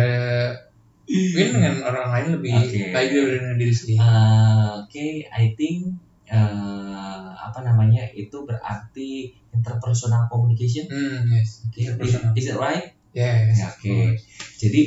mungkin 1.06 1.48
dengan 1.54 1.74
orang 1.84 2.06
lain 2.08 2.26
lebih 2.38 2.50
Oke. 2.56 2.80
baik 2.90 3.08
dengan 3.10 3.54
diri 3.54 3.74
sendiri 3.74 3.98
Uh, 4.00 4.70
Oke, 4.80 5.06
I 5.26 5.44
think 5.54 5.94
uh, 6.26 7.30
apa 7.36 7.60
namanya 7.60 8.06
itu 8.10 8.42
berarti 8.42 9.30
interpersonal 9.50 10.26
communication. 10.26 10.86
hmm 10.86 11.30
yes 11.30 11.66
Oke, 11.66 11.78
is, 11.78 11.86
Interpersonal. 11.90 12.32
is 12.34 12.46
it 12.46 12.56
right? 12.56 12.86
yes 13.12 13.58
Oke. 13.60 14.14
Jadi 14.56 14.82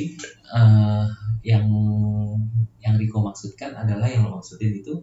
uh, 0.50 1.04
yang 1.44 1.68
yang 2.80 2.96
Riko 2.96 3.20
maksudkan 3.20 3.76
adalah 3.76 4.08
yang 4.08 4.24
lo 4.24 4.40
maksudin 4.40 4.80
itu 4.80 4.96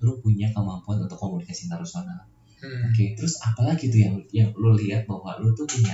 lu 0.00 0.12
punya 0.24 0.48
kemampuan 0.50 1.04
untuk 1.04 1.20
komunikasi 1.20 1.68
interpersonal. 1.68 2.24
Hmm. 2.58 2.88
Oke, 2.88 3.12
terus 3.12 3.36
apalagi 3.44 3.92
tuh 3.92 4.00
yang 4.00 4.16
yang 4.32 4.48
lu 4.56 4.72
lihat 4.72 5.04
bahwa 5.04 5.36
lu 5.44 5.52
tuh 5.52 5.68
punya 5.68 5.92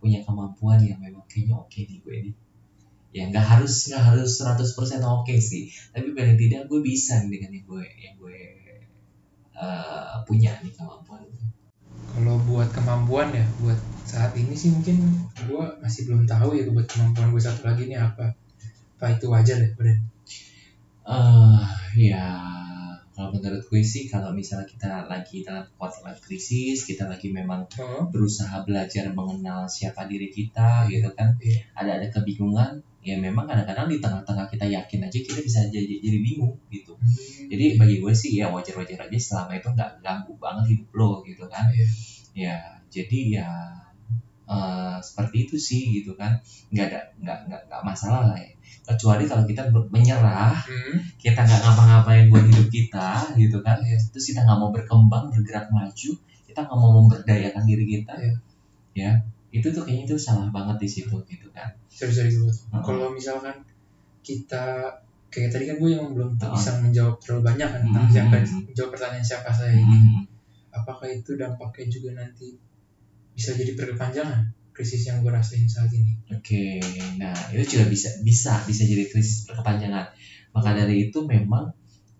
punya 0.00 0.24
kemampuan 0.24 0.80
yang 0.80 0.96
memang 0.96 1.24
kayaknya 1.28 1.56
oke 1.60 1.76
nih 1.76 2.00
gue 2.00 2.14
ini. 2.16 2.32
Ya 3.12 3.28
nggak 3.28 3.44
harus 3.44 3.92
nggak 3.92 4.02
harus 4.12 4.40
100% 4.40 5.00
oke 5.04 5.34
sih, 5.40 5.72
tapi 5.92 6.12
paling 6.16 6.36
tidak 6.36 6.68
gue 6.68 6.80
bisa 6.80 7.20
nih 7.24 7.36
dengan 7.36 7.50
yang 7.52 7.64
gue 7.68 7.84
yang 7.96 8.14
gue 8.20 8.38
uh, 9.56 10.20
punya 10.24 10.56
nih 10.64 10.72
kemampuan. 10.72 11.24
kalau 12.16 12.40
buat 12.48 12.72
kemampuan 12.72 13.28
ya 13.28 13.44
buat 13.60 13.76
saat 14.08 14.32
ini 14.40 14.56
sih 14.56 14.72
mungkin 14.72 15.26
gue 15.36 15.64
masih 15.84 16.08
belum 16.08 16.24
tahu 16.24 16.56
ya 16.56 16.64
buat 16.72 16.88
kemampuan 16.88 17.28
gue 17.34 17.42
satu 17.42 17.68
lagi 17.68 17.92
ini 17.92 17.96
apa 17.98 18.32
apa 18.96 19.06
itu 19.12 19.26
wajar 19.28 19.60
ya 19.60 19.68
Bren? 19.76 19.98
Eh 21.06 21.62
ya 22.10 22.24
kalau 23.16 23.32
menurut 23.32 23.64
gue 23.64 23.80
sih 23.80 24.04
kalau 24.12 24.28
misalnya 24.36 24.68
kita 24.68 25.08
lagi 25.08 25.40
dalam 25.40 25.64
life 25.80 26.20
crisis, 26.20 26.84
kita 26.84 27.08
lagi 27.08 27.32
memang 27.32 27.64
oh 27.80 28.04
berusaha 28.12 28.60
belajar 28.68 29.08
mengenal 29.16 29.64
siapa 29.64 30.04
diri 30.04 30.28
kita 30.28 30.84
gitu 30.92 31.08
kan 31.16 31.32
Iya. 31.40 31.60
ada 31.72 31.90
ada 31.96 32.06
kebingungan 32.12 32.76
ya 33.00 33.16
memang 33.16 33.46
kadang-kadang 33.46 33.86
di 33.88 34.02
tengah-tengah 34.02 34.50
kita 34.50 34.66
yakin 34.66 35.00
aja 35.06 35.18
kita 35.22 35.38
bisa 35.40 35.60
jadi 35.70 35.94
jadi 36.02 36.18
bingung 36.20 36.52
gitu 36.68 36.92
Hmm. 36.98 37.46
jadi 37.48 37.78
bagi 37.78 38.02
gue 38.02 38.10
sih 38.12 38.34
ya 38.36 38.50
wajar-wajar 38.50 38.98
aja 39.06 39.14
selama 39.20 39.54
itu 39.56 39.68
nggak 39.70 40.02
ganggu 40.02 40.34
banget 40.42 40.64
hidup 40.74 40.90
lo 40.98 41.22
gitu 41.22 41.46
kan 41.46 41.70
Iya. 41.70 41.86
ya 42.34 42.56
jadi 42.90 43.20
ya 43.40 43.48
eh, 44.46 44.96
seperti 44.98 45.36
itu 45.44 45.56
sih 45.58 45.82
gitu 45.92 46.14
kan 46.14 46.38
nggak 46.70 46.86
ada 46.86 47.00
nggak 47.18 47.38
nggak 47.46 47.60
nggak 47.66 47.82
masalah 47.82 48.30
lah 48.30 48.38
ya 48.38 48.50
kecuali 48.86 49.26
kalau 49.26 49.42
kita 49.42 49.62
menyerah 49.90 50.54
Hmm. 50.54 50.94
kita 51.16 51.42
nggak 51.42 51.60
ngapa-ngapain 51.60 52.30
buat 52.30 52.44
hidup 52.44 52.68
kita 52.68 53.08
gitu 53.34 53.58
kan 53.60 53.78
Iya. 53.78 53.98
terus 54.08 54.24
kita 54.26 54.40
nggak 54.42 54.56
mau 54.56 54.70
berkembang 54.70 55.26
bergerak 55.28 55.66
maju 55.68 56.10
kita 56.42 56.60
nggak 56.60 56.78
mau 56.78 56.90
memberdayakan 56.96 57.62
diri 57.62 57.84
kita 57.84 58.12
Iya. 58.14 58.34
ya 58.94 59.10
itu 59.50 59.66
tuh 59.68 59.82
kayaknya 59.82 60.04
itu 60.06 60.16
salah 60.16 60.46
banget 60.48 60.76
di 60.78 60.88
situ 60.88 61.16
gitu 61.24 61.46
kan 61.50 61.66
sorry 61.88 62.28
gue 62.28 62.46
Heeh. 62.46 62.82
kalau 62.82 63.10
misalkan 63.10 63.56
kita 64.20 64.86
kayak 65.26 65.50
tadi 65.50 65.64
kan 65.64 65.76
gue 65.76 65.90
yang 65.90 66.06
belum 66.12 66.34
Heeh. 66.34 66.52
bisa 66.52 66.70
menjawab 66.78 67.18
terlalu 67.18 67.42
banyak 67.44 67.68
kan 67.68 67.80
tentang 67.82 68.04
Hmm. 68.04 68.14
siapa 68.14 68.34
menjawab 68.62 68.90
pertanyaan 68.94 69.24
siapa 69.24 69.50
saya 69.50 69.74
ini 69.74 69.96
Hmm, 69.98 70.22
apakah 70.72 71.08
itu 71.08 71.34
dampaknya 71.34 71.86
juga 71.88 72.10
nanti 72.14 72.54
bisa 73.36 73.52
jadi 73.52 73.76
berkepanjangan 73.76 74.48
krisis 74.72 75.04
yang 75.04 75.20
gue 75.20 75.28
rasain 75.28 75.68
saat 75.68 75.92
ini. 75.92 76.16
Oke 76.32 76.80
nah 77.20 77.32
itu 77.52 77.76
juga 77.76 77.86
bisa 77.86 78.08
bisa 78.24 78.64
bisa 78.64 78.82
jadi 78.82 79.04
krisis 79.06 79.44
berkepanjangan 79.44 80.08
maka 80.52 80.72
dari 80.72 81.08
itu 81.08 81.18
memang 81.28 81.68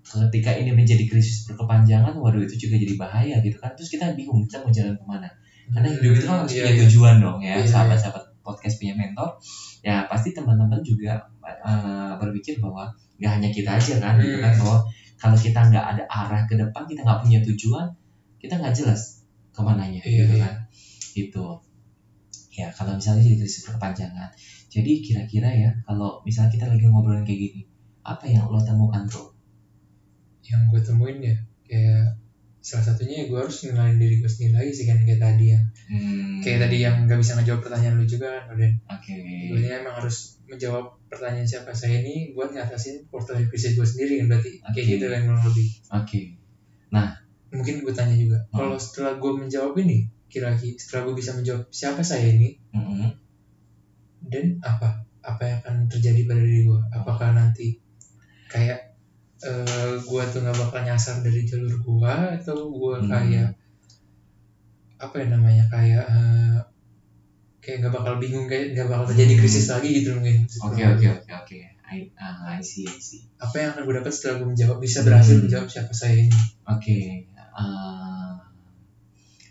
ketika 0.04 0.54
ini 0.54 0.70
menjadi 0.70 1.02
krisis 1.08 1.48
berkepanjangan 1.48 2.14
waduh 2.14 2.38
itu 2.38 2.68
juga 2.68 2.76
jadi 2.78 2.94
bahaya 2.94 3.36
gitu 3.40 3.56
kan. 3.58 3.72
Terus 3.74 3.88
kita 3.90 4.12
bingung 4.12 4.44
kita 4.44 4.60
mau 4.62 4.70
jalan 4.70 4.94
ke 4.94 5.04
mana? 5.04 5.28
Karena 5.66 5.88
hidup 5.90 6.12
itu 6.14 6.24
kan 6.24 6.36
harus 6.46 6.52
Iya, 6.54 6.62
punya 6.62 6.70
iya. 6.70 6.80
tujuan 6.86 7.14
dong 7.18 7.38
ya 7.42 7.54
Iya, 7.58 7.66
sahabat-sahabat 7.66 8.24
podcast 8.46 8.78
punya 8.78 8.94
mentor. 8.94 9.34
Ya 9.82 10.06
pasti 10.06 10.30
teman-teman 10.30 10.78
juga 10.86 11.18
eh, 11.42 12.12
berpikir 12.22 12.62
bahwa 12.62 12.86
nggak 13.18 13.32
hanya 13.40 13.48
kita 13.50 13.70
aja 13.74 13.94
kan 13.98 14.14
gitu 14.22 14.38
kan 14.38 14.52
Hmm. 14.54 14.60
bahwa 14.62 14.78
kalau 15.16 15.34
kita 15.40 15.60
nggak 15.72 15.84
ada 15.96 16.04
arah 16.06 16.42
ke 16.46 16.54
depan 16.54 16.82
kita 16.86 17.00
nggak 17.02 17.20
punya 17.24 17.40
tujuan 17.42 17.86
kita 18.36 18.60
nggak 18.60 18.74
jelas 18.76 19.24
ke 19.50 19.60
mananya 19.64 19.98
Iya, 20.04 20.28
gitu 20.28 20.34
iya. 20.36 20.44
kan 20.44 20.54
itu 21.16 21.46
ya 22.52 22.68
kalau 22.72 22.96
misalnya 22.96 23.20
jadi 23.24 23.36
krisis 23.40 23.68
berkepanjangan 23.68 24.28
jadi 24.68 24.92
kira-kira 25.00 25.48
ya 25.52 25.70
kalau 25.84 26.20
misalnya 26.24 26.52
kita 26.52 26.64
lagi 26.68 26.84
ngobrolin 26.88 27.24
kayak 27.24 27.40
gini 27.48 27.62
apa 28.06 28.22
yang 28.30 28.46
lo 28.46 28.62
temukan 28.62 29.02
bro? 29.10 29.34
Yang 30.46 30.62
gue 30.70 30.80
temuin 30.86 31.18
ya 31.18 31.36
kayak 31.66 32.14
salah 32.62 32.94
satunya 32.94 33.22
ya 33.22 33.24
gue 33.30 33.38
harus 33.38 33.66
ngenalin 33.66 33.98
diri 33.98 34.22
gue 34.22 34.30
sendiri 34.30 34.54
lagi 34.62 34.70
sih 34.70 34.86
kan 34.86 34.98
kayak 35.02 35.18
tadi 35.18 35.46
yang 35.54 35.64
Hmm, 35.86 36.42
kayak 36.42 36.66
tadi 36.66 36.82
yang 36.82 37.06
nggak 37.06 37.18
bisa 37.22 37.38
ngejawab 37.38 37.62
pertanyaan 37.62 37.94
lu 37.94 38.06
juga 38.06 38.42
kan 38.46 38.58
oke. 38.90 39.14
Gue 39.54 39.70
emang 39.70 39.94
harus 40.02 40.42
menjawab 40.50 40.98
pertanyaan 41.06 41.46
siapa 41.46 41.70
saya 41.70 42.02
ini 42.02 42.34
buat 42.34 42.50
ngatasin 42.50 43.06
portal 43.06 43.38
krisis 43.46 43.78
gue 43.78 43.86
sendiri 43.86 44.22
kan 44.22 44.26
berarti 44.34 44.50
kayak 44.62 44.82
Oke. 44.86 44.92
gitu 44.98 45.06
kan 45.06 45.20
kurang 45.26 45.44
lebih. 45.46 45.66
Oke. 45.94 46.20
Mungkin 47.54 47.74
gue 47.86 47.94
tanya 47.94 48.14
juga 48.18 48.38
Hmm. 48.50 48.58
kalau 48.58 48.78
setelah 48.78 49.14
gue 49.18 49.32
menjawab 49.34 49.74
ini 49.78 50.10
kira-kira 50.26 50.74
setelah 50.74 51.02
gue 51.04 51.14
bisa 51.16 51.32
menjawab 51.32 51.64
siapa 51.70 52.00
saya 52.00 52.26
ini 52.28 52.58
Mm-mm. 52.70 53.10
dan 54.26 54.44
apa 54.60 54.88
apa 55.20 55.42
yang 55.42 55.58
akan 55.60 55.76
terjadi 55.86 56.22
pada 56.24 56.38
diri 56.38 56.62
gue 56.64 56.80
apakah 56.90 57.28
nanti 57.32 57.78
kayak 58.46 58.94
eh 59.38 59.94
gue 59.96 60.22
tuh 60.26 60.40
nggak 60.40 60.56
bakal 60.56 60.80
nyasar 60.80 61.20
dari 61.20 61.42
jalur 61.42 61.76
gue 61.76 62.12
atau 62.36 62.56
gue 62.66 62.94
Hmm. 62.96 63.08
kayak 63.08 63.50
apa 64.96 65.14
ya 65.14 65.26
namanya 65.28 65.64
kayak 65.66 66.04
eh, 66.04 66.58
kayak 67.60 67.76
nggak 67.80 67.94
bakal 67.94 68.14
bingung 68.16 68.46
kayak 68.46 68.72
nggak 68.72 68.88
bakal 68.88 69.04
terjadi 69.06 69.32
Hmm. 69.34 69.40
krisis 69.40 69.66
lagi 69.68 69.88
gitu 69.94 70.14
mungkin 70.14 70.46
Oke 70.62 70.82
oke 70.84 71.06
oke 71.12 71.32
oke. 71.34 71.58
I, 71.86 72.02
ah, 72.16 72.50
I 72.50 72.58
see 72.60 72.82
I 72.82 72.98
see. 72.98 73.22
apa 73.36 73.54
yang 73.56 73.70
akan 73.70 73.82
gue 73.84 73.94
dapat 73.96 74.10
setelah 74.10 74.34
gue 74.40 74.48
menjawab 74.48 74.78
bisa 74.80 75.02
berhasil 75.02 75.36
Hmm. 75.36 75.42
menjawab 75.46 75.68
siapa 75.68 75.92
saya 75.92 76.16
ini 76.18 76.34
Oke. 76.64 76.98
ah, 77.52 78.05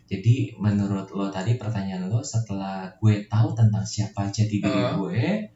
jadi 0.05 0.35
menurut 0.55 1.09
lo 1.09 1.27
tadi 1.27 1.57
pertanyaan 1.57 2.05
lo 2.05 2.21
setelah 2.21 2.87
gue 2.97 3.25
tahu 3.25 3.53
tentang 3.53 3.81
siapa 3.81 4.29
jati 4.29 4.61
diri 4.61 4.69
Uh. 4.85 5.01
gue, 5.01 5.49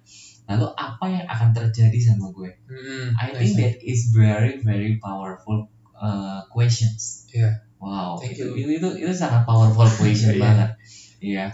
lalu 0.45 0.65
apa 0.73 1.05
yang 1.05 1.25
akan 1.25 1.49
terjadi 1.53 1.99
sama 2.01 2.33
gue? 2.33 2.49
Hmm, 2.65 3.13
I 3.13 3.29
think 3.31 3.53
that 3.55 3.77
is 3.79 4.09
very 4.09 4.57
very 4.59 4.97
powerful 4.97 5.69
uh, 5.93 6.41
questions. 6.49 7.29
Iya. 7.29 7.61
Wow. 7.77 8.17
Thank 8.17 8.35
itu, 8.35 8.49
you. 8.57 8.67
itu 8.67 8.71
itu 8.81 8.89
itu 9.05 9.13
sangat 9.13 9.45
powerful 9.45 9.85
question 9.85 10.33
Iya. 10.37 10.41
banget. 10.41 10.69
Iya. 11.21 11.45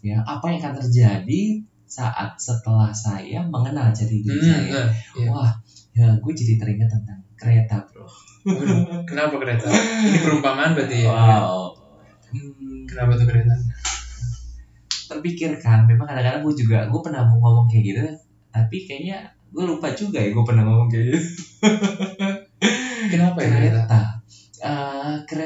Ya. 0.00 0.16
Apa 0.24 0.48
yang 0.48 0.58
akan 0.64 0.74
terjadi 0.80 1.60
saat 1.84 2.34
setelah 2.36 2.88
saya 2.90 3.44
mengenal 3.44 3.92
jati 3.92 4.20
diri 4.20 4.36
Hmm, 4.36 4.44
saya? 4.44 4.72
nah, 4.72 4.86
iya. 5.14 5.28
Wah, 5.28 5.50
ya 5.92 6.08
gue 6.16 6.32
jadi 6.32 6.56
teringat 6.56 6.88
tentang 6.88 7.20
kereta, 7.34 7.84
bro. 7.84 8.08
Kenapa 9.04 9.34
kereta 9.36 9.68
ini 10.02 10.18
perumpamaan 10.18 10.72
berarti 10.72 11.04
ya 11.04 11.10
Wow. 11.10 11.77
Hmm, 12.28 12.84
kenapa 12.84 13.16
tuh 13.16 13.26
kereta 13.28 13.54
terpikirkan, 15.08 15.88
memang 15.88 16.04
kadang-kadang 16.04 16.44
gue 16.44 16.54
juga 16.60 16.78
gue 16.84 17.00
pernah 17.00 17.24
mau 17.24 17.40
ngomong 17.40 17.66
kayak 17.72 17.84
gitu, 17.88 18.04
tapi 18.52 18.76
kayaknya 18.84 19.32
gue 19.48 19.64
lupa 19.64 19.88
juga 19.96 20.20
ya 20.20 20.28
gue 20.28 20.44
pernah 20.44 20.62
ngomong 20.68 20.88
kayak 20.92 21.04
gitu. 21.08 21.18
kenapa 23.12 23.38
ya 23.40 23.48
kereta 23.48 23.82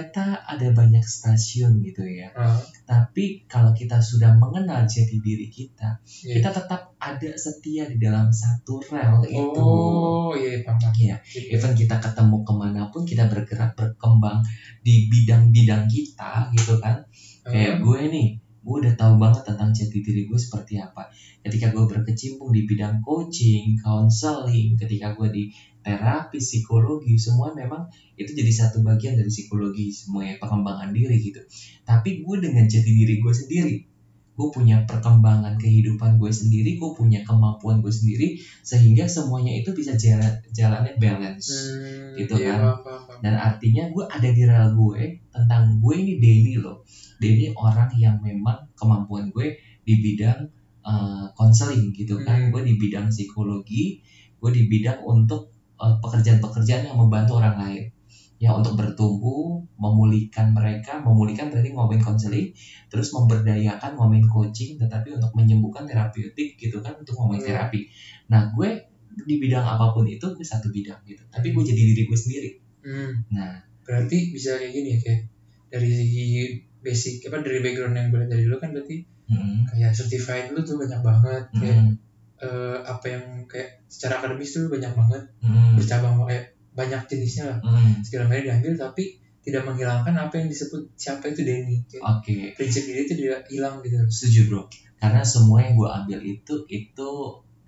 kereta. 0.02 0.42
Ada 0.42 0.74
banyak 0.74 1.04
stasiun 1.06 1.78
gitu 1.86 2.02
ya. 2.02 2.34
Ah, 2.34 2.58
Tapi 2.82 3.46
kalau 3.46 3.70
kita 3.70 4.02
sudah 4.02 4.34
mengenal 4.34 4.82
jati 4.90 5.22
diri 5.22 5.46
kita, 5.46 6.02
iya. 6.26 6.42
kita 6.42 6.50
tetap 6.50 6.98
ada 6.98 7.30
setia 7.38 7.86
di 7.86 8.02
dalam 8.02 8.34
satu 8.34 8.82
rel 8.90 9.22
itu. 9.30 9.62
oh 9.62 10.34
iya 10.34 10.66
paham 10.66 10.82
paham. 10.82 10.94
Iya. 10.98 11.16
Gitu. 11.22 11.54
Even 11.54 11.72
kita 11.78 12.02
ketemu 12.02 12.42
ke 12.42 12.52
mana 12.58 12.82
pun, 12.90 13.06
kita 13.06 13.30
bergerak 13.30 13.78
berkembang 13.78 14.42
di 14.82 15.06
bidang-bidang 15.06 15.86
kita 15.86 16.50
gitu 16.58 16.82
kan. 16.82 17.06
Kayak 17.46 17.82
gue 17.82 18.00
nih, 18.10 18.28
gue 18.62 18.76
udah 18.86 18.94
tahu 18.94 19.18
banget 19.18 19.42
tentang 19.42 19.70
jati 19.74 19.98
diri 20.02 20.26
gue 20.26 20.38
seperti 20.38 20.78
apa. 20.78 21.10
Ketika 21.42 21.74
gue 21.74 21.84
berkecimpung 21.90 22.54
di 22.54 22.62
bidang 22.66 23.02
coaching, 23.02 23.74
counseling, 23.78 24.78
ketika 24.78 25.14
gue 25.18 25.28
di 25.30 25.44
terapi, 25.82 26.38
psikologi, 26.38 27.18
semua 27.18 27.50
memang 27.52 27.90
itu 28.14 28.32
jadi 28.32 28.52
satu 28.54 28.86
bagian 28.86 29.18
dari 29.18 29.28
psikologi 29.28 29.90
semua 29.90 30.22
ya 30.22 30.38
pengembangan 30.38 30.94
diri 30.94 31.18
gitu. 31.18 31.42
Tapi 31.82 32.22
gue 32.22 32.36
dengan 32.38 32.64
jati 32.70 32.90
diri 32.90 33.18
gue 33.18 33.34
sendiri, 33.34 33.76
gue 34.32 34.48
punya 34.48 34.88
perkembangan 34.88 35.60
kehidupan 35.60 36.16
gue 36.16 36.32
sendiri, 36.32 36.80
gue 36.80 36.90
punya 36.96 37.20
kemampuan 37.20 37.84
gue 37.84 37.92
sendiri, 37.92 38.40
sehingga 38.64 39.04
semuanya 39.04 39.52
itu 39.52 39.76
bisa 39.76 39.92
jalan 39.98 40.32
jalannya 40.56 40.96
balance. 40.96 41.52
Hmm, 41.52 42.16
Gitu 42.16 42.34
iya, 42.40 42.56
kan. 42.80 43.20
Dan 43.20 43.34
artinya 43.36 43.84
gue 43.92 44.04
ada 44.08 44.28
di 44.32 44.42
rel 44.48 44.72
gue 44.72 45.20
tentang 45.28 45.76
gue 45.84 45.94
ini 46.00 46.16
Denny 46.16 46.54
loh. 46.56 46.80
Denny 47.20 47.52
orang 47.52 47.92
yang 48.00 48.16
memang 48.24 48.72
kemampuan 48.72 49.28
gue 49.28 49.52
di 49.84 49.94
bidang 50.00 50.48
eh, 50.80 51.26
konseling 51.36 51.92
gitu 51.92 52.16
kan. 52.24 52.48
Hmm. 52.48 52.50
Gue 52.50 52.64
di 52.64 52.80
bidang 52.80 53.12
psikologi, 53.12 54.00
gue 54.40 54.50
di 54.50 54.64
bidang 54.64 55.04
untuk 55.04 55.51
pekerjaan-pekerjaan 56.00 56.82
yang 56.86 56.96
membantu 56.96 57.42
orang 57.42 57.58
lain. 57.58 57.84
ya 58.42 58.50
untuk 58.50 58.74
bertumbuh 58.74 59.62
memulihkan 59.78 60.50
mereka 60.50 60.98
memulihkan 60.98 61.46
berarti 61.46 61.70
ngomongin 61.70 62.02
konseling 62.02 62.50
terus 62.90 63.14
memberdayakan 63.14 63.94
ngomongin 63.94 64.26
coaching 64.26 64.74
tetapi 64.74 65.14
untuk 65.14 65.30
menyembuhkan 65.38 65.86
terapeutik 65.86 66.58
gitu 66.58 66.82
kan 66.82 66.90
untuk 66.98 67.14
ngomongin 67.14 67.38
Hmm. 67.38 67.50
terapi 67.54 67.86
nah 68.26 68.50
gue 68.50 68.82
di 69.22 69.38
bidang 69.38 69.62
apa 69.62 69.94
pun 69.94 70.02
itu 70.10 70.26
gue 70.26 70.42
satu 70.42 70.74
bidang 70.74 70.98
gitu 71.06 71.22
tapi 71.30 71.54
gue 71.54 71.62
jadi 71.62 71.82
diri 71.94 72.02
gue 72.02 72.18
sendiri 72.18 72.50
Hmm. 72.82 73.14
nah 73.30 73.62
berarti 73.86 74.34
bisa 74.34 74.58
kayak 74.58 74.74
gini 74.74 74.88
ya 74.90 74.98
kayak 74.98 75.20
dari 75.70 75.90
segi 75.94 76.26
basic 76.82 77.22
apa 77.30 77.46
dari 77.46 77.62
background 77.62 77.94
yang 77.94 78.10
gue 78.10 78.26
lihat 78.26 78.30
dari 78.34 78.44
lu 78.50 78.58
kan 78.58 78.74
berarti 78.74 79.06
mm, 79.30 79.70
kayak 79.70 79.94
certified 79.94 80.50
lu 80.50 80.66
tuh 80.66 80.82
banyak 80.82 80.98
banget 80.98 81.44
kayak 81.54 81.78
mm, 81.78 81.94
eh, 82.42 82.78
apa 82.82 83.06
yang 83.06 83.24
kayak 83.46 83.86
secara 83.86 84.18
akademis 84.18 84.50
tuh 84.52 84.66
banyak 84.66 84.92
banget. 84.92 85.22
Mm, 85.40 85.78
bercabang 85.78 86.18
kayak 86.26 86.44
banyak 86.72 87.00
jenisnya 87.06 87.44
lah. 87.46 87.58
Mm. 87.62 88.02
segala 88.02 88.26
macam 88.26 88.42
diambil 88.42 88.72
tapi 88.74 89.04
tidak 89.42 89.62
menghilangkan 89.62 90.14
apa 90.16 90.34
yang 90.36 90.46
disebut 90.46 90.82
siapa 90.94 91.26
itu 91.26 91.42
Denny. 91.42 91.82
Oke. 91.98 92.54
prinsip 92.54 92.82
diri 92.84 93.04
itu 93.04 93.14
tidak 93.16 93.42
hilang 93.46 93.78
gitu. 93.80 93.98
Setuju 94.06 94.40
bro. 94.48 94.62
Karena 94.96 95.22
semua 95.22 95.58
yang 95.58 95.74
gue 95.74 95.88
ambil 95.88 96.20
itu 96.20 96.54
itu 96.68 97.10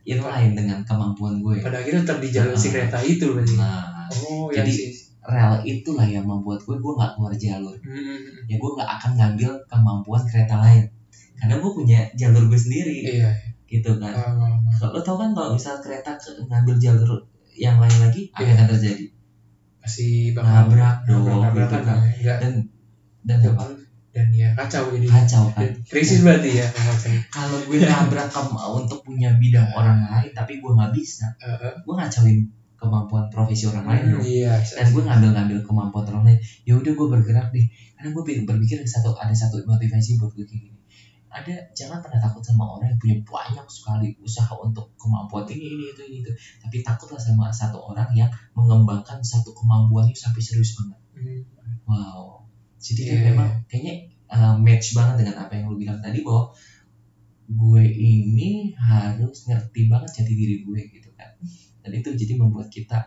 inline 0.04 0.52
dengan 0.52 0.82
kemampuan 0.82 1.40
gue 1.40 1.58
pada 1.58 1.80
akhirnya 1.80 2.04
tetap 2.04 2.20
di 2.20 2.28
jalur 2.28 2.54
si 2.54 2.68
Ah. 2.68 2.72
kereta 2.72 2.98
itu 3.00 3.26
berarti. 3.30 3.54
Nah 3.56 4.06
oh 4.22 4.50
ya 4.50 4.60
Jadi- 4.60 4.70
sih 4.72 4.90
rel 5.24 5.56
itulah 5.64 6.04
yang 6.04 6.22
membuat 6.22 6.60
gue 6.60 6.76
gue 6.76 6.92
nggak 6.94 7.16
keluar 7.16 7.32
jalur. 7.34 7.72
Hmm, 7.80 8.20
ya 8.44 8.54
gue 8.54 8.70
nggak 8.70 8.90
akan 8.94 9.10
ngambil 9.16 9.50
kemampuan 9.66 10.22
kereta 10.24 10.60
lain. 10.60 10.84
Karena 11.34 11.54
gue 11.56 11.70
punya 11.72 12.00
jalur 12.14 12.46
gue 12.46 12.56
sendiri. 12.56 12.94
Iya 13.18 13.32
gitu 13.74 13.90
kan. 13.98 14.14
Kalau 14.74 14.90
lo 14.94 15.00
tau 15.00 15.16
kan 15.16 15.30
kalau 15.30 15.52
misal 15.52 15.78
kereta 15.78 16.14
ke- 16.14 16.38
ngambil 16.44 16.74
jalur 16.76 17.10
yang 17.54 17.78
lain 17.78 17.96
lagi 17.98 18.30
apa 18.30 18.38
Iya. 18.38 18.46
yang 18.46 18.56
akan 18.56 18.66
terjadi? 18.74 19.04
Pasti 19.78 20.06
bakal 20.32 20.70
Nabrak 20.70 20.96
dong, 21.04 21.24
nabrak 21.28 21.68
gitu 21.68 21.76
kan. 21.82 21.98
enggak 22.00 22.36
dan 22.40 22.52
dan 23.22 23.38
apa? 23.44 23.64
dan 24.14 24.30
ya 24.30 24.54
kacau 24.54 24.94
jadi 24.94 25.10
kacau 25.10 25.50
kan? 25.50 25.74
Krisis 25.84 26.22
berarti 26.22 26.62
ya 26.62 26.66
kalau 27.28 27.58
gue 27.60 27.82
nabrak 27.82 28.30
ke- 28.30 28.54
untuk 28.72 29.02
punya 29.02 29.34
bidang 29.34 29.66
orang 29.74 30.06
lain 30.06 30.30
tapi 30.30 30.62
gue 30.62 30.70
nggak 30.70 30.94
bisa 30.94 31.26
Heeh. 31.42 31.74
gue 31.82 31.94
ngacauin 31.94 32.38
kemampuan 32.78 33.26
profesi 33.26 33.66
orang 33.66 33.82
lain 33.90 34.02
dong. 34.14 34.22
Iya 34.22 34.54
dan 34.60 34.86
gue 34.86 35.02
ngambil-ngambil 35.02 35.58
kemampuan 35.66 36.04
orang 36.06 36.24
lain. 36.30 36.38
Ya 36.62 36.78
udah 36.78 36.92
gue 36.94 37.06
bergerak 37.10 37.50
deh. 37.50 37.66
Karena 37.96 38.08
gue 38.12 38.22
berpikir 38.46 38.76
ada 38.78 38.90
satu 38.92 39.10
ada 39.16 39.34
satu 39.34 39.58
motivasi 39.64 40.14
buat 40.14 40.30
gue 40.30 40.44
kayak 40.44 40.62
gini 40.62 40.78
ada 41.34 41.50
jangan 41.74 41.98
pernah 41.98 42.22
takut 42.22 42.38
sama 42.46 42.62
orang 42.78 42.94
yang 42.94 43.00
punya 43.02 43.16
banyak 43.26 43.66
sekali 43.66 44.14
usaha 44.22 44.54
untuk 44.54 44.86
kemampuan 44.94 45.42
ini 45.50 45.66
ini 45.74 45.84
itu 45.90 46.02
ini 46.06 46.16
itu. 46.22 46.30
Tapi 46.62 46.86
takutlah 46.86 47.18
sama 47.18 47.50
satu 47.50 47.82
orang 47.82 48.06
yang 48.14 48.30
mengembangkan 48.54 49.18
satu 49.18 49.50
kemampuannya 49.50 50.14
sampai 50.14 50.38
serius 50.38 50.78
banget. 50.78 51.00
Hmm, 51.18 51.42
wow. 51.90 52.38
Jadi 52.78 53.00
kan 53.10 53.16
Iya. 53.18 53.24
memang 53.34 53.48
kayaknya 53.66 53.94
uh, 54.30 54.54
match 54.54 54.94
banget 54.94 55.26
dengan 55.26 55.42
apa 55.42 55.52
yang 55.58 55.66
lu 55.66 55.74
bilang 55.74 55.98
tadi 55.98 56.22
bahwa 56.22 56.54
gue 57.44 57.84
ini 57.84 58.72
harus 58.78 59.44
ngerti 59.44 59.90
banget 59.90 60.10
jati 60.22 60.32
diri 60.32 60.62
gue 60.62 60.80
gitu 60.94 61.10
kan. 61.18 61.34
Dan 61.82 61.90
itu 61.98 62.14
jadi 62.14 62.38
membuat 62.38 62.70
kita 62.70 63.02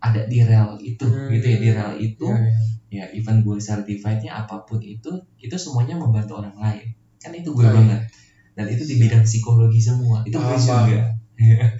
ada 0.00 0.22
di 0.26 0.40
rel 0.42 0.80
itu 0.80 1.04
Hmm. 1.04 1.28
gitu 1.28 1.46
ya 1.46 1.58
di 1.60 1.70
rel 1.76 1.92
itu. 2.00 2.24
Iya, 2.24 2.48
iya. 2.90 3.04
ya 3.04 3.04
even 3.12 3.42
gue 3.42 3.58
certifiednya 3.58 4.30
apa 4.32 4.62
pun 4.64 4.78
itu 4.78 5.10
itu 5.36 5.56
semuanya 5.58 5.98
membantu 5.98 6.38
orang 6.38 6.54
lain 6.54 6.94
kan 7.24 7.32
itu 7.32 7.48
gue 7.50 7.64
iya. 7.64 7.72
banget 7.72 8.00
dan 8.52 8.66
itu 8.68 8.84
di 8.84 8.94
bidang 9.00 9.24
psikologi 9.24 9.80
semua 9.80 10.20
itu 10.22 10.36
gue 10.36 10.54
juga 10.54 11.08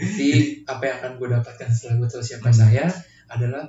Jadi 0.01 0.67
apa 0.67 0.83
yang 0.83 0.97
akan 0.99 1.13
gue 1.15 1.29
dapatkan 1.31 1.69
setelah 1.69 1.95
gue 2.03 2.09
tahu 2.11 2.19
siapa 2.21 2.49
Hmm. 2.49 2.59
saya 2.59 2.85
adalah 3.29 3.65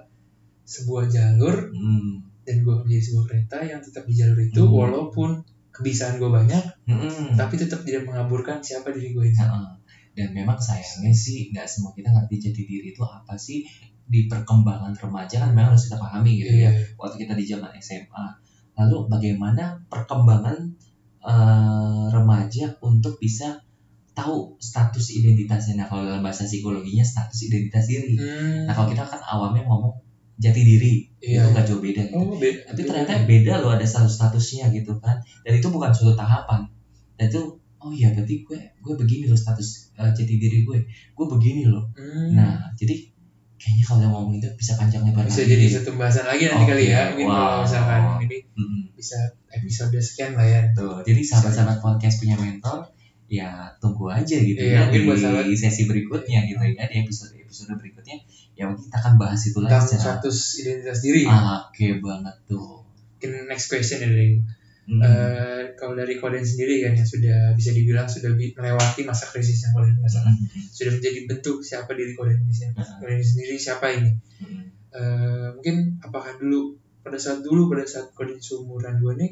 sebuah 0.63 1.05
jalur 1.05 1.69
hmm. 1.69 2.41
dan 2.41 2.55
gue 2.59 2.73
menjadi 2.81 3.03
sebuah 3.03 3.25
kereta 3.27 3.57
yang 3.61 3.79
tetap 3.79 4.03
di 4.03 4.15
jalur 4.15 4.39
itu 4.39 4.61
Hmm. 4.61 4.73
walaupun 4.73 5.29
kebisaan 5.69 6.17
gue 6.17 6.25
banyak 6.25 6.63
Hmm. 6.87 7.35
tapi 7.35 7.53
tetap 7.55 7.83
tidak 7.83 8.01
mengaburkan 8.03 8.57
siapa 8.59 8.89
diri 8.89 9.11
gue 9.11 9.25
itu. 9.27 9.37
Heeh. 9.37 9.67
dan 10.15 10.31
memang 10.31 10.55
sayangnya 10.55 11.11
sih 11.11 11.51
nggak 11.51 11.67
semua 11.67 11.91
kita 11.91 12.07
ngerti 12.07 12.39
jati 12.39 12.63
diri 12.63 12.87
itu 12.89 13.03
apa 13.03 13.35
sih 13.35 13.67
di 14.07 14.31
perkembangan 14.31 14.95
remaja 14.95 15.43
kan 15.43 15.51
memang 15.51 15.75
harus 15.75 15.91
kita 15.91 15.99
pahami 15.99 16.39
gitu 16.39 16.55
ya 16.55 16.71
Iya. 16.71 16.87
waktu 16.95 17.19
kita 17.19 17.35
di 17.35 17.43
zaman 17.43 17.67
SMA 17.75 18.25
lalu 18.79 19.11
bagaimana 19.11 19.75
perkembangan 19.85 20.55
eh, 21.25 22.03
remaja 22.07 22.65
untuk 22.79 23.17
bisa 23.17 23.57
tahu 24.11 24.55
status 24.57 25.11
identitasnya 25.11 25.75
nah 25.75 25.85
kalau 25.85 26.05
dalam 26.05 26.21
bahasa 26.21 26.45
psikologinya 26.45 27.03
status 27.03 27.35
identitas 27.43 27.83
diri 27.85 28.15
Hmm, 28.15 28.63
nah 28.63 28.71
kalau 28.71 28.87
kita 28.87 29.03
kan 29.03 29.19
awamnya 29.19 29.61
ngomong 29.61 29.91
jati 30.35 30.61
diri 30.61 31.03
Iya. 31.19 31.41
itu 31.41 31.47
nggak 31.49 31.65
jauh 31.65 31.81
beda 31.81 32.01
gitu 32.05 32.15
Oh, 32.15 32.35
be- 32.35 32.61
tapi 32.61 32.81
ternyata 32.83 33.13
beda 33.23 33.53
loh 33.59 33.71
ada 33.71 33.83
status 33.83 34.13
statusnya 34.13 34.69
gitu 34.69 34.95
kan 34.97 35.15
dan 35.41 35.53
itu 35.53 35.67
bukan 35.67 35.89
suatu 35.89 36.13
tahapan 36.13 36.63
dan 37.15 37.25
itu 37.27 37.41
oh 37.77 37.91
iya 37.91 38.09
berarti 38.09 38.41
gue 38.41 38.57
gue 38.77 38.95
begini 38.95 39.25
loh 39.25 39.35
status 39.35 39.91
eh, 39.93 40.11
jati 40.11 40.35
diri 40.35 40.63
gue 40.63 40.77
gue 41.11 41.25
begini 41.29 41.67
loh 41.67 41.83
Hmm, 41.91 42.31
nah 42.31 42.55
jadi 42.73 42.95
kayaknya 43.55 43.83
kalau 43.83 43.99
yang 44.01 44.11
ngomong 44.11 44.35
itu 44.35 44.47
bisa 44.53 44.75
panjang 44.75 45.03
lebar 45.03 45.23
bisa 45.23 45.41
lagi. 45.41 45.51
jadi 45.51 45.65
satu 45.73 45.89
pembahasan 45.91 46.25
lagi 46.25 46.43
nanti 46.45 46.63
Oke, 46.63 46.71
kali 46.71 46.83
ya. 46.85 47.01
Mungkin 47.09 47.25
kalau 47.25 47.47
wow. 47.51 47.63
misalkan 47.63 48.01
ini. 48.21 48.37
Bisa 48.95 49.15
episode 49.49 49.95
sekian 49.97 50.33
lah 50.33 50.43
ya. 50.43 50.61
Tuh, 50.71 51.03
jadi 51.03 51.21
sahabat-sahabat 51.21 51.77
podcast 51.79 52.17
punya 52.17 52.35
mentor 52.35 52.87
ya 53.25 53.73
tunggu 53.77 54.05
aja 54.07 54.37
gitu 54.37 54.55
Iya, 54.55 54.85
ya 54.85 54.93
di 54.93 55.01
sahabat- 55.09 55.49
sesi 55.51 55.83
berikutnya 55.85 56.45
gitu 56.45 56.61
ya 56.61 56.85
di 56.85 56.97
episode 57.01 57.33
episode 57.33 57.73
berikutnya 57.73 58.21
ya 58.53 58.69
mungkin 58.69 58.85
kita 58.85 58.97
akan 59.01 59.13
bahas 59.17 59.41
itu 59.43 59.57
lagi 59.57 59.73
Tentang 59.73 59.87
secara 59.89 60.05
status 60.21 60.37
identitas 60.61 60.99
diri. 61.01 61.21
ah, 61.25 61.65
oke 61.65 61.85
banget 61.99 62.35
tuh 62.45 62.85
Mungkin 62.85 63.49
next 63.49 63.67
question 63.67 63.99
ya 63.99 64.07
dari 64.07 64.37
Mm. 64.85 65.01
Eh, 65.01 65.73
kalau 65.73 65.97
dari 65.97 66.13
Koden 66.13 66.45
sendiri 66.45 66.77
kan 66.79 66.93
yang 66.93 67.01
sudah 67.03 67.57
bisa 67.57 67.73
dibilang 67.73 68.05
sudah 68.05 68.29
bi- 68.37 68.53
melewati 68.53 69.01
masa 69.01 69.25
krisis 69.25 69.57
yang 69.59 69.73
Koden 69.73 69.97
rasakan 69.97 70.37
Mm. 70.37 70.61
sudah 70.69 70.91
menjadi 70.93 71.19
bentuk 71.25 71.57
siapa 71.59 71.97
diri 71.97 72.13
Koden 72.13 72.37
ini 72.37 72.53
Mm. 72.53 73.01
Koden 73.01 73.17
sendiri 73.17 73.57
siapa 73.57 73.89
ini 73.89 74.13
Mm. 74.37 74.61
Eh, 74.93 75.47
mungkin 75.51 75.97
apakah 75.99 76.37
dulu 76.37 76.77
pada 77.05 77.15
saat 77.15 77.39
dulu 77.39 77.69
pada 77.69 77.85
saat 77.85 78.09
Koden 78.11 78.41
seumuran 78.41 78.97
gue 78.97 79.13
nih 79.15 79.31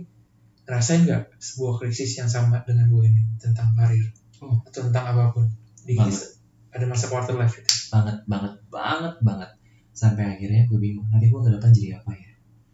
ngerasain 0.64 1.04
nggak 1.04 1.36
sebuah 1.36 1.82
krisis 1.82 2.14
yang 2.16 2.30
sama 2.30 2.62
dengan 2.62 2.86
gue 2.88 3.04
ini 3.04 3.22
tentang 3.36 3.74
karir 3.74 4.06
Oh. 4.38 4.60
atau 4.68 4.92
tentang 4.92 5.08
apa 5.08 5.32
pun 5.32 5.48
di 5.82 5.96
Banget. 5.96 6.36
ada 6.70 6.84
masa 6.84 7.08
quarter 7.08 7.32
life 7.34 7.56
itu? 7.56 7.72
Banget 7.90 8.28
banget 8.28 8.54
banget 8.68 9.16
banget. 9.24 9.50
Sampai 9.90 10.36
akhirnya 10.36 10.68
gue 10.68 10.76
bingung 10.78 11.08
nanti 11.08 11.32
gue 11.32 11.40
ke 11.40 11.48
depan 11.48 11.72
jadi 11.72 11.96
apa 11.96 12.12
ya? 12.12 12.32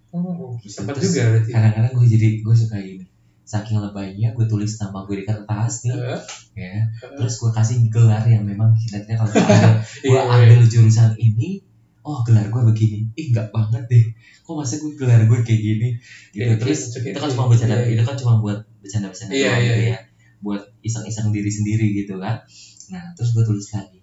Oh 0.10 0.58
sempat 0.60 0.98
Terus 0.98 1.14
juga 1.14 1.24
berarti 1.30 1.50
kadang-kadang 1.54 1.94
gue 1.94 2.08
jadi 2.10 2.28
gue 2.42 2.56
suka 2.58 2.76
gini 2.82 3.06
saking 3.46 3.78
lebaynya 3.78 4.34
gue 4.34 4.46
tulis 4.46 4.78
nama 4.78 5.06
gue 5.06 5.16
di 5.22 5.26
kertas 5.26 5.86
nih 5.86 5.94
Eh, 5.94 6.22
ya. 6.58 6.74
Terus 7.18 7.34
gue 7.38 7.52
kasih 7.54 7.78
gelar 7.90 8.26
yang 8.26 8.42
memang 8.42 8.74
kira-kira 8.74 9.22
kalau 9.22 9.30
gue 9.30 9.42
ambil, 9.46 9.74
gue 9.78 10.10
iya, 10.10 10.22
iya. 10.26 10.34
ambil 10.50 10.62
jurusan 10.66 11.12
ini 11.22 11.62
oh 12.10 12.20
gelar 12.26 12.50
gue 12.50 12.62
begini. 12.74 13.00
Ih 13.14 13.30
nggak 13.30 13.54
banget 13.54 13.84
deh. 13.86 14.06
Kok 14.42 14.54
masa 14.58 14.82
gue 14.82 14.92
gelar 14.98 15.22
gue 15.30 15.40
kayak 15.46 15.62
gini? 15.62 15.90
Gitu. 16.34 16.42
Iya, 16.42 16.58
terus 16.58 16.80
iya, 16.98 17.14
itu 17.14 17.20
kan 17.22 17.30
iya, 17.30 17.34
cuma 17.38 17.46
bercanda 17.46 17.76
iya, 17.78 17.86
iya. 17.86 17.94
itu 17.94 18.04
kan 18.04 18.16
cuma 18.18 18.34
buat 18.42 18.60
bercanda-bercanda 18.82 19.34
Iya, 19.38 19.46
doang 19.46 19.62
iya, 19.62 19.70
gitu 19.70 19.82
iya. 19.86 19.92
ya. 19.94 20.00
Buat 20.42 20.64
iseng-iseng 20.82 21.30
diri 21.30 21.52
sendiri 21.54 21.86
gitu 21.94 22.18
kan. 22.18 22.42
Nah 22.90 23.04
terus 23.14 23.38
gue 23.38 23.44
tulis 23.46 23.68
lagi 23.78 24.00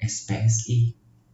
SPSI 0.00 0.78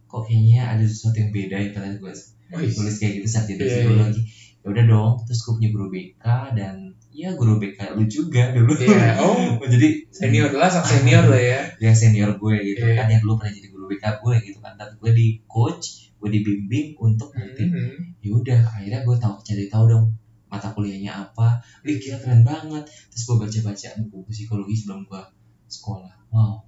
kok 0.07 0.23
kayaknya 0.23 0.63
ada 0.77 0.85
sesuatu 0.87 1.19
yang 1.19 1.31
beda 1.35 1.57
ya 1.59 1.69
pada 1.75 1.91
gue 1.91 2.13
Oh, 2.47 2.63
iya. 2.63 2.71
tulis 2.71 2.95
kayak 2.95 3.19
gitu 3.19 3.27
sarjana 3.27 3.59
Iya, 3.59 3.83
psikologi 3.83 4.21
ya 4.63 4.67
udah 4.71 4.83
dong. 4.87 5.11
Terus 5.27 5.39
gue 5.43 5.53
punya 5.59 5.69
guru 5.75 5.85
BK 5.91 6.25
dan 6.55 6.75
ya 7.11 7.29
guru 7.35 7.59
BK 7.59 7.79
lu 7.99 8.03
juga 8.07 8.55
dulu. 8.55 8.71
Iya, 8.79 9.19
oh. 9.19 9.59
Jadi 9.73 10.07
senior 10.11 10.51
lah 10.55 10.71
sang 10.71 10.87
senior 10.87 11.27
lah 11.27 11.39
ya. 11.39 11.59
Ya 11.83 11.91
senior 11.91 12.39
gue 12.39 12.55
gitu 12.63 12.83
Iya. 12.87 13.03
kan 13.03 13.07
yang 13.11 13.19
dulu 13.19 13.35
pernah 13.35 13.51
jadi 13.51 13.67
guru 13.67 13.76
BK 13.87 14.03
gue 14.21 14.35
gitu 14.43 14.59
kan. 14.59 14.75
Tapi 14.75 14.93
gue 14.99 15.11
di 15.15 15.27
coach 15.47 16.11
gue 16.17 16.29
dibimbing 16.29 16.97
untuk 16.97 17.29
nanti 17.31 17.63
Mhm. 17.63 18.19
ya 18.19 18.29
udah 18.33 18.59
akhirnya 18.67 19.05
gue 19.05 19.15
tahu 19.15 19.33
cari 19.39 19.65
tahu 19.67 19.83
dong 19.87 20.05
mata 20.47 20.71
kuliahnya 20.71 21.11
apa. 21.13 21.59
Wih 21.83 21.97
kira 21.97 22.17
keren 22.17 22.41
banget. 22.41 22.83
Terus 23.09 23.23
gue 23.23 23.35
baca 23.37 23.59
baca 23.67 23.87
buku 24.01 24.17
psikologi 24.27 24.75
sebelum 24.75 25.05
gue 25.05 25.21
sekolah. 25.67 26.13
Wow. 26.31 26.63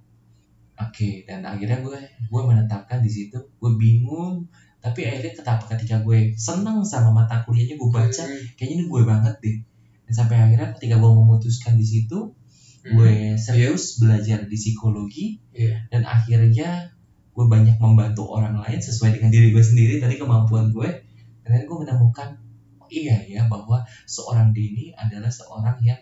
Oke 0.80 1.28
dan 1.28 1.44
akhirnya 1.44 1.84
gue 1.84 1.98
gue 2.26 2.42
menetapkan 2.42 3.00
di 3.00 3.10
situ. 3.10 3.36
Gue 3.56 3.72
bingung 3.76 4.48
tapi 4.80 5.04
akhirnya 5.04 5.36
ketapa 5.36 5.68
ketika 5.76 6.00
gue 6.00 6.32
seneng 6.40 6.80
sama 6.80 7.12
mata 7.12 7.44
kuliahnya 7.44 7.76
gue 7.76 7.90
baca 7.90 8.22
Mhm. 8.24 8.56
kayaknya 8.56 8.74
ini 8.76 8.84
gue 8.88 9.02
banget 9.04 9.34
deh. 9.38 9.56
Dan 10.08 10.12
sampai 10.16 10.36
akhirnya 10.40 10.72
ketika 10.72 10.96
gue 10.96 11.10
memutuskan 11.10 11.76
di 11.76 11.84
situ 11.84 12.32
gue 12.80 13.36
serius 13.36 14.00
belajar 14.00 14.48
di 14.48 14.56
psikologi. 14.56 15.36
Iya. 15.52 15.84
dan 15.92 16.06
akhirnya 16.06 16.88
gue 17.40 17.48
banyak 17.48 17.80
membantu 17.80 18.28
orang 18.36 18.60
lain 18.60 18.76
sesuai 18.76 19.16
dengan 19.16 19.32
diri 19.32 19.48
gue 19.48 19.64
sendiri 19.64 19.96
tadi 19.96 20.20
kemampuan 20.20 20.68
gue 20.68 20.88
dan 21.40 21.64
gue 21.64 21.76
menemukan 21.80 22.36
oh 22.76 22.88
iya 22.92 23.16
ya 23.24 23.48
bahwa 23.48 23.80
seorang 24.04 24.52
Denny 24.52 24.92
adalah 24.92 25.32
seorang 25.32 25.80
yang 25.80 25.96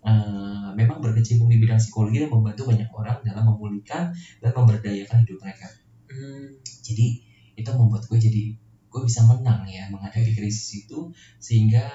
eh, 0.00 0.68
memang 0.72 1.04
berkecimpung 1.04 1.52
di 1.52 1.60
bidang 1.60 1.76
psikologi 1.76 2.24
dan 2.24 2.32
membantu 2.32 2.72
banyak 2.72 2.88
orang 2.88 3.20
dalam 3.20 3.44
memulihkan 3.44 4.08
dan 4.40 4.50
memberdayakan 4.56 5.18
hidup 5.28 5.38
mereka 5.44 5.68
Hmm. 6.10 6.58
jadi 6.82 7.22
itu 7.54 7.70
membuat 7.70 8.02
gue 8.08 8.18
jadi 8.18 8.50
gue 8.90 9.02
bisa 9.06 9.22
menang 9.22 9.62
ya 9.70 9.86
menghadapi 9.94 10.34
krisis 10.34 10.82
itu 10.82 11.06
sehingga 11.38 11.86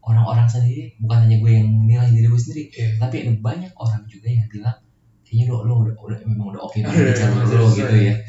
orang-orang 0.00 0.48
sendiri 0.48 0.96
bukan 0.96 1.28
hanya 1.28 1.36
gue 1.36 1.52
yang 1.52 1.68
nilai 1.84 2.08
diri 2.08 2.26
gue 2.26 2.40
sendiri 2.40 2.62
Iya. 2.72 2.88
tapi 2.96 3.28
ada 3.28 3.32
banyak 3.36 3.72
orang 3.76 4.08
juga 4.08 4.32
yang 4.32 4.48
bilang 4.48 4.78
kayaknya 5.32 5.48
lo 5.48 5.64
lo 5.64 5.74
udah, 5.80 5.96
udah 5.96 6.18
memang 6.22 6.52
udah 6.52 6.60
oke 6.60 6.76
Udah, 6.76 6.92
banget 6.92 7.16
jalur 7.16 7.40
udah 7.40 7.56
lo 7.56 7.66
sesuai. 7.66 7.80
gitu 7.80 7.96
ya 7.96 8.14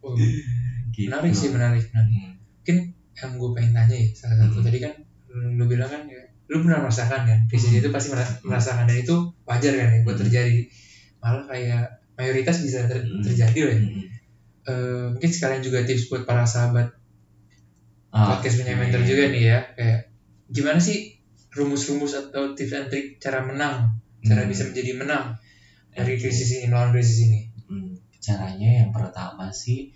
Oh, 0.00 0.14
gitu. 0.90 1.06
menarik 1.06 1.30
sih 1.32 1.48
menarik 1.48 1.84
menarik 1.86 2.10
Hmm. 2.10 2.34
mungkin 2.34 2.76
yang 3.14 3.30
gue 3.32 3.50
pengen 3.52 3.72
tanya 3.72 3.94
ya 3.94 4.08
salah 4.10 4.36
satu 4.38 4.58
Hmm. 4.58 4.66
tadi 4.66 4.78
kan 4.78 4.94
lu 5.28 5.64
bilang 5.64 5.86
kan 5.86 6.02
ya, 6.04 6.18
lu 6.48 6.60
pernah 6.60 6.80
merasakan 6.80 7.22
kan 7.22 7.38
krisis 7.46 7.70
Hmm. 7.70 7.78
itu 7.78 7.88
pasti 7.88 8.08
mera- 8.10 8.38
merasakan 8.42 8.84
dan 8.84 8.98
itu 8.98 9.14
wajar 9.44 9.72
kan 9.72 9.88
ya 9.88 10.00
buat 10.00 10.14
Hmm. 10.14 10.22
terjadi 10.24 10.58
malah 11.18 11.44
kayak 11.44 11.84
mayoritas 12.14 12.56
bisa 12.58 12.84
ter- 12.84 13.00
Hmm. 13.00 13.20
terjadi 13.20 13.58
loh 13.60 13.70
ya 13.70 13.78
Hmm. 13.78 14.04
Eh, 14.64 15.06
mungkin 15.08 15.30
sekalian 15.30 15.62
juga 15.62 15.80
tips 15.80 16.08
buat 16.08 16.22
para 16.24 16.44
sahabat 16.44 16.92
Ah, 18.10 18.24
podcast 18.30 18.58
punya 18.58 18.72
oke. 18.72 18.80
mentor 18.82 19.02
juga 19.02 19.24
nih 19.26 19.42
ya 19.46 19.58
kayak 19.72 20.00
gimana 20.46 20.76
sih 20.78 21.16
rumus-rumus 21.50 22.12
atau 22.14 22.52
tips 22.52 22.72
and 22.74 22.86
trik 22.86 23.16
cara 23.16 23.40
menang 23.42 23.96
cara 24.20 24.40
Hmm. 24.40 24.50
bisa 24.50 24.64
menjadi 24.64 24.92
menang 24.94 25.36
dari 25.92 26.14
krisis 26.16 26.48
ini 26.56 26.66
melawan 26.68 26.90
krisis 26.90 27.18
ini. 27.24 27.40
Hmm, 27.68 27.92
caranya 28.18 28.84
yang 28.84 28.90
pertama 28.90 29.48
sih 29.48 29.92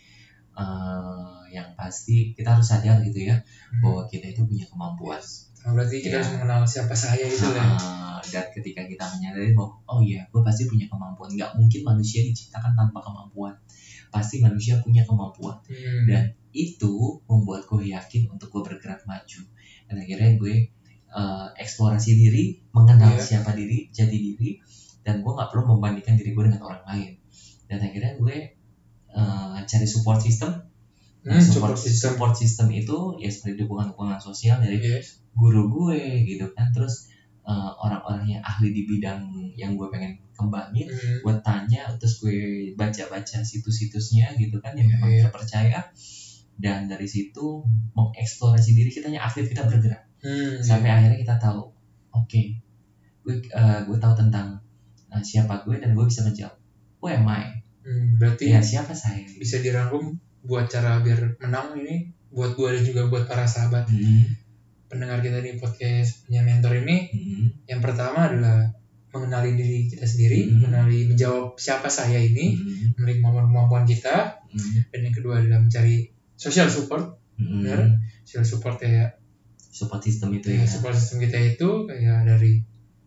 eh, 0.53 1.37
yang 1.49 1.73
pasti 1.73 2.33
kita 2.33 2.57
harus 2.57 2.67
sadar 2.67 3.01
gitu 3.01 3.25
ya 3.25 3.37
bahwa 3.81 4.05
kita 4.05 4.29
itu 4.29 4.45
punya 4.45 4.69
kemampuan. 4.69 5.21
Nah, 5.63 5.71
berarti 5.73 6.03
kita 6.03 6.11
Ya. 6.11 6.21
harus 6.21 6.31
mengenal 6.35 6.61
siapa 6.67 6.93
saya 6.93 7.23
itu 7.23 7.47
lah 7.55 7.79
Ah, 7.79 8.19
dan 8.21 8.51
ketika 8.51 8.83
kita 8.83 9.05
menyadari 9.09 9.55
bahwa 9.55 9.79
oh 9.87 10.01
iya 10.03 10.27
gue 10.29 10.43
pasti 10.43 10.67
punya 10.67 10.85
kemampuan. 10.87 11.31
Nggak 11.33 11.57
mungkin 11.57 11.81
manusia 11.83 12.21
diciptakan 12.21 12.75
tanpa 12.75 12.99
kemampuan. 13.01 13.55
Pasti 14.11 14.39
manusia 14.39 14.77
punya 14.79 15.03
kemampuan. 15.03 15.57
Hmm. 15.65 16.05
dan 16.05 16.25
itu 16.53 17.17
membuat 17.25 17.65
gue 17.65 17.89
yakin 17.89 18.29
untuk 18.29 18.53
gue 18.53 18.63
bergerak 18.69 19.01
maju. 19.09 19.41
Dan 19.89 19.97
akhirnya 19.97 20.37
gue 20.37 20.55
eh, 21.13 21.49
eksplorasi 21.57 22.11
diri 22.13 22.61
mengenal 22.73 23.17
Iya. 23.17 23.25
siapa 23.41 23.53
diri 23.53 23.89
jati 23.89 24.17
diri 24.19 24.61
dan 25.03 25.21
gue 25.21 25.29
nggak 25.29 25.49
perlu 25.49 25.65
membandingkan 25.69 26.15
diri 26.15 26.31
gue 26.31 26.45
dengan 26.47 26.63
orang 26.63 26.83
lain 26.85 27.13
dan 27.67 27.79
akhirnya 27.79 28.13
gue 28.17 28.37
eh, 29.11 29.57
cari 29.63 29.87
support 29.87 30.19
system 30.19 30.71
Nah, 31.23 31.39
Hmm, 31.39 31.39
support, 31.39 31.79
support 31.79 31.79
system. 31.79 32.03
support 32.11 32.35
system 32.35 32.67
itu 32.73 32.99
ya 33.17 33.31
seperti 33.31 33.63
dukungan-dukungan 33.63 34.19
sosial 34.19 34.59
dari 34.59 34.75
Yes. 34.75 35.23
guru 35.31 35.71
gue 35.71 35.95
gitu 36.27 36.51
kan 36.51 36.67
terus 36.71 37.07
eh, 37.43 37.71
orang-orang 37.77 38.27
yang 38.29 38.43
ahli 38.43 38.71
di 38.71 38.83
bidang 38.87 39.31
yang 39.55 39.75
gue 39.75 39.87
pengen 39.87 40.19
kembangin 40.33 40.87
Hmm. 40.87 41.23
gue 41.23 41.35
tanya 41.41 41.87
terus 41.95 42.19
gue 42.19 42.35
baca-baca 42.75 43.39
situs-situsnya 43.39 44.35
gitu 44.35 44.59
kan 44.59 44.75
yang 44.75 44.87
memang 44.89 45.11
Iya. 45.11 45.23
terpercaya 45.27 45.79
dan 46.57 46.87
dari 46.87 47.07
situ 47.07 47.63
mengeksplorasi 47.93 48.75
diri 48.75 48.91
kita 48.91 49.07
yang 49.07 49.23
aktif 49.23 49.47
kita 49.47 49.63
bergerak 49.63 50.03
Hmm. 50.19 50.59
sampai 50.59 50.91
akhirnya 50.91 51.19
kita 51.19 51.35
tahu 51.37 51.71
oke 52.11 52.43
gue 53.23 53.35
eh, 53.45 53.81
gue 53.81 53.97
tahu 53.97 54.15
tentang 54.17 54.59
eh, 55.13 55.23
siapa 55.23 55.63
gue 55.69 55.77
dan 55.77 55.93
gue 55.93 56.05
bisa 56.09 56.25
menjawab 56.25 56.63
who 57.03 57.11
am 57.11 57.27
I? 57.27 57.43
Hmm, 57.83 58.15
berarti 58.15 58.55
ya 58.55 58.63
siapa 58.63 58.95
saya? 58.95 59.27
bisa 59.27 59.59
dirangkum 59.59 60.15
buat 60.47 60.71
cara 60.71 61.03
biar 61.03 61.35
menang 61.43 61.75
ini 61.83 62.15
buat 62.31 62.55
gua 62.55 62.73
dan 62.73 62.87
juga 62.87 63.11
buat 63.11 63.27
para 63.27 63.45
sahabat. 63.45 63.91
Hmm, 63.91 64.25
pendengar 64.87 65.19
kita 65.19 65.43
di 65.43 65.59
podcast 65.59 66.25
punya 66.25 66.47
mentor 66.47 66.79
ini 66.79 67.11
hmm, 67.11 67.67
yang 67.67 67.83
pertama 67.83 68.31
adalah 68.31 68.71
mengenali 69.13 69.59
diri 69.59 69.91
kita 69.91 70.07
sendiri 70.09 70.49
Hmm. 70.49 70.63
mengenali 70.63 71.11
menjawab 71.11 71.59
siapa 71.59 71.91
saya 71.91 72.23
ini 72.23 72.55
hmm, 72.55 72.97
memiliki 72.97 73.19
kemampuan-kemampuan 73.21 73.85
kita. 73.85 74.39
Hmm, 74.47 74.87
dan 74.95 75.01
yang 75.03 75.15
kedua 75.19 75.43
adalah 75.43 75.59
mencari 75.61 76.07
social 76.39 76.71
support 76.71 77.19
hmm. 77.37 77.67
Bener. 77.67 77.99
social 78.23 78.47
support 78.47 78.79
kayak 78.79 79.19
support 79.59 80.01
system 80.07 80.31
itu 80.39 80.55
ya, 80.55 80.63
ya. 80.63 80.71
support 80.71 80.95
system 80.95 81.19
kita 81.19 81.59
itu 81.59 81.91
kayak 81.91 82.29
dari 82.29 82.63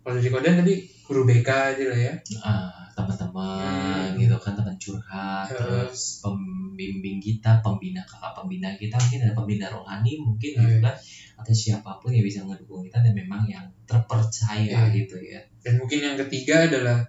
kalau 0.06 0.16
dari 0.16 0.30
kodan 0.30 0.62
tadi 0.62 0.76
guru 1.02 1.22
BK 1.24 1.50
aja 1.50 1.84
lah 1.84 2.00
ya 2.00 2.14
ah 2.40 2.86
teman-teman 2.94 4.06
Hmm. 4.08 4.16
gitu 4.16 4.38
kan 4.38 4.54
teman 4.54 4.78
curhat 4.78 5.46
Hmm. 5.46 5.58
terus 5.58 6.22
pembimbing 6.22 7.18
kita 7.20 7.60
pembina 7.60 8.00
kakak 8.02 8.32
pembina 8.34 8.70
kita 8.72 8.96
mungkin 8.96 9.20
ada 9.22 9.34
pembina 9.34 9.66
rohani 9.68 10.14
mungkin 10.18 10.52
Hmm. 10.54 10.62
gitu 10.64 10.78
kan 10.80 10.96
atau 11.36 11.52
siapa 11.52 11.98
pun 11.98 12.10
yang 12.10 12.24
bisa 12.24 12.40
ngedukung 12.42 12.80
kita 12.82 13.02
dan 13.02 13.12
memang 13.12 13.44
yang 13.44 13.66
terpercaya 13.84 14.88
Hmm. 14.88 14.94
gitu 14.94 15.18
ya 15.20 15.42
dan 15.60 15.74
mungkin 15.76 16.00
yang 16.00 16.16
ketiga 16.18 16.64
adalah 16.64 17.02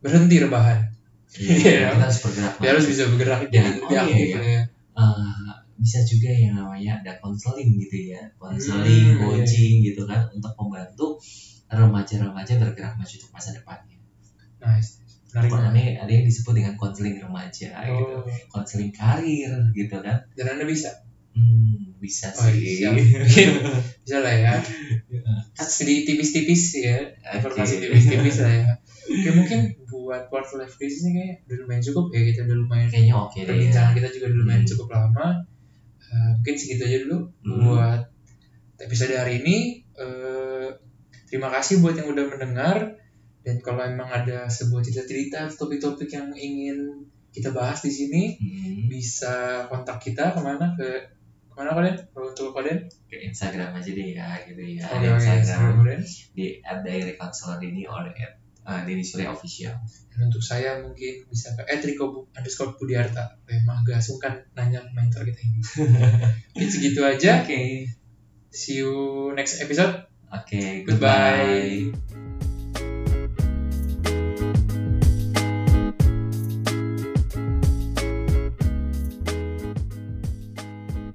berhenti 0.00 0.36
rebahan 0.38 0.80
Iya. 1.34 1.90
kita 1.92 2.02
harus 2.02 2.20
bergerak 2.20 2.54
dia 2.56 2.68
harus 2.70 2.86
bisa 2.86 3.02
bergerak 3.06 3.40
Dan- 3.44 3.52
jadi 3.52 3.70
oh 3.78 3.90
iya, 3.90 4.00
aktif 4.02 4.26
iya. 4.26 4.36
lah 4.36 4.50
ya 4.50 4.62
Eh, 4.94 5.50
bisa 5.74 5.98
juga 6.00 6.30
yang 6.30 6.54
namanya 6.54 7.02
ada 7.02 7.18
konseling 7.18 7.74
gitu 7.76 8.14
ya 8.14 8.22
konseling 8.36 9.18
Hmm, 9.18 9.26
coaching 9.26 9.82
gitu 9.82 10.06
kan 10.06 10.22
untuk 10.30 10.54
membantu 10.54 11.18
remaja-remaja 11.76 12.52
bergerak 12.56 12.94
maju 12.94 13.14
untuk 13.14 13.30
masa 13.30 13.50
depannya. 13.52 13.98
Nice 14.58 15.02
menarik 15.34 15.98
ada 15.98 16.06
yang 16.08 16.22
disebut 16.22 16.54
dengan 16.54 16.78
konseling 16.78 17.18
remaja 17.18 17.74
gitu. 17.74 18.14
Oh, 18.14 18.22
konseling 18.48 18.94
karir 18.94 19.50
gitu 19.74 19.98
kan. 19.98 20.22
Dan 20.30 20.46
anda 20.46 20.62
bisa? 20.62 20.94
Hmm, 21.34 21.98
bisa 21.98 22.30
Oh, 22.30 22.46
sih. 22.46 22.78
siap. 22.78 22.94
Bisa 23.98 24.22
lah 24.22 24.30
ya. 24.30 24.54
Sedikit 25.58 26.14
tipis-tipis 26.14 26.78
ya. 26.78 27.02
Informasi 27.34 27.82
tipis-tipis 27.82 28.36
lah 28.40 28.54
ya. 28.54 28.70
Oke 29.04 29.30
mungkin 29.34 29.60
buat 29.84 30.30
quarter 30.30 30.54
life 30.56 30.78
crisis 30.78 31.02
ini 31.04 31.18
kayak 31.18 31.36
udah 31.44 31.56
lumayan 31.66 31.82
cukup 31.82 32.04
ya. 32.08 32.20
Kita 32.24 32.40
udah 32.46 32.56
lumayan 32.56 32.86
Kayaknya 32.86 33.14
oke 33.18 33.34
deh 33.34 33.42
ya. 33.42 33.48
perbincangan 33.50 33.92
kita 33.92 34.08
juga 34.10 34.24
udah 34.30 34.38
lumayan 34.38 34.62
Hmm. 34.62 34.70
cukup 34.70 34.88
lama. 34.88 35.26
Eh, 35.98 36.30
mungkin 36.38 36.54
segitu 36.54 36.82
aja 36.86 36.98
dulu 37.02 37.18
Hmm. 37.42 37.58
buat 37.66 38.00
episode 38.78 39.14
hari 39.14 39.42
ini. 39.42 39.56
Eh, 39.94 40.33
terima 41.34 41.50
kasih 41.50 41.82
buat 41.82 41.98
yang 41.98 42.14
udah 42.14 42.30
mendengar. 42.30 42.94
Dan 43.42 43.58
kalau 43.58 43.82
emang 43.82 44.06
ada 44.06 44.46
sebuah 44.46 44.86
cerita-cerita 44.86 45.50
atau 45.50 45.66
topik-topik 45.66 46.06
yang 46.14 46.30
ingin 46.30 47.10
kita 47.34 47.50
bahas 47.50 47.82
di 47.82 47.90
sini 47.90 48.38
Hmm, 48.38 48.86
bisa 48.86 49.66
kontak 49.66 49.98
kita 49.98 50.30
ke 50.30 50.38
mana 50.38 50.70
ke 50.78 50.86
ke 51.50 51.54
mana 51.58 51.74
kalian 51.74 51.98
kalau 52.14 52.30
untuk 52.30 52.54
kalian 52.54 52.86
ke 53.10 53.18
Instagram 53.18 53.74
aja 53.74 53.90
deh 53.90 54.14
ya 54.14 54.38
gitu 54.46 54.62
ya. 54.78 54.86
Oke, 54.86 55.02
Di 55.02 55.08
oke, 55.10 55.18
Instagram 55.42 55.74
kalian 55.82 56.02
di 56.38 56.46
@dailycounselor.ini 56.62 57.82
or 57.90 58.06
at 58.14 58.38
uh, 58.64 58.80
Denny 58.86 59.02
Surya 59.02 59.34
official. 59.34 59.74
dan 60.14 60.30
untuk 60.30 60.38
saya 60.46 60.78
mungkin 60.78 61.26
bisa 61.26 61.58
ke 61.58 61.66
@riko 61.66 62.30
underscore 62.30 62.78
budiarta 62.78 63.42
emang 63.50 63.82
agak 63.82 63.98
sungkan 63.98 64.46
nanya 64.54 64.78
mentor 64.94 65.26
kita 65.26 65.42
ini. 65.42 65.58
Segitu 66.70 67.02
aja. 67.02 67.42
Oke. 67.42 67.90
see 68.54 68.78
you 68.78 69.34
next 69.34 69.58
episode 69.58 70.03
Oke, 70.34 70.84
Goodbye. 70.86 71.92
goodbye. 71.92 72.13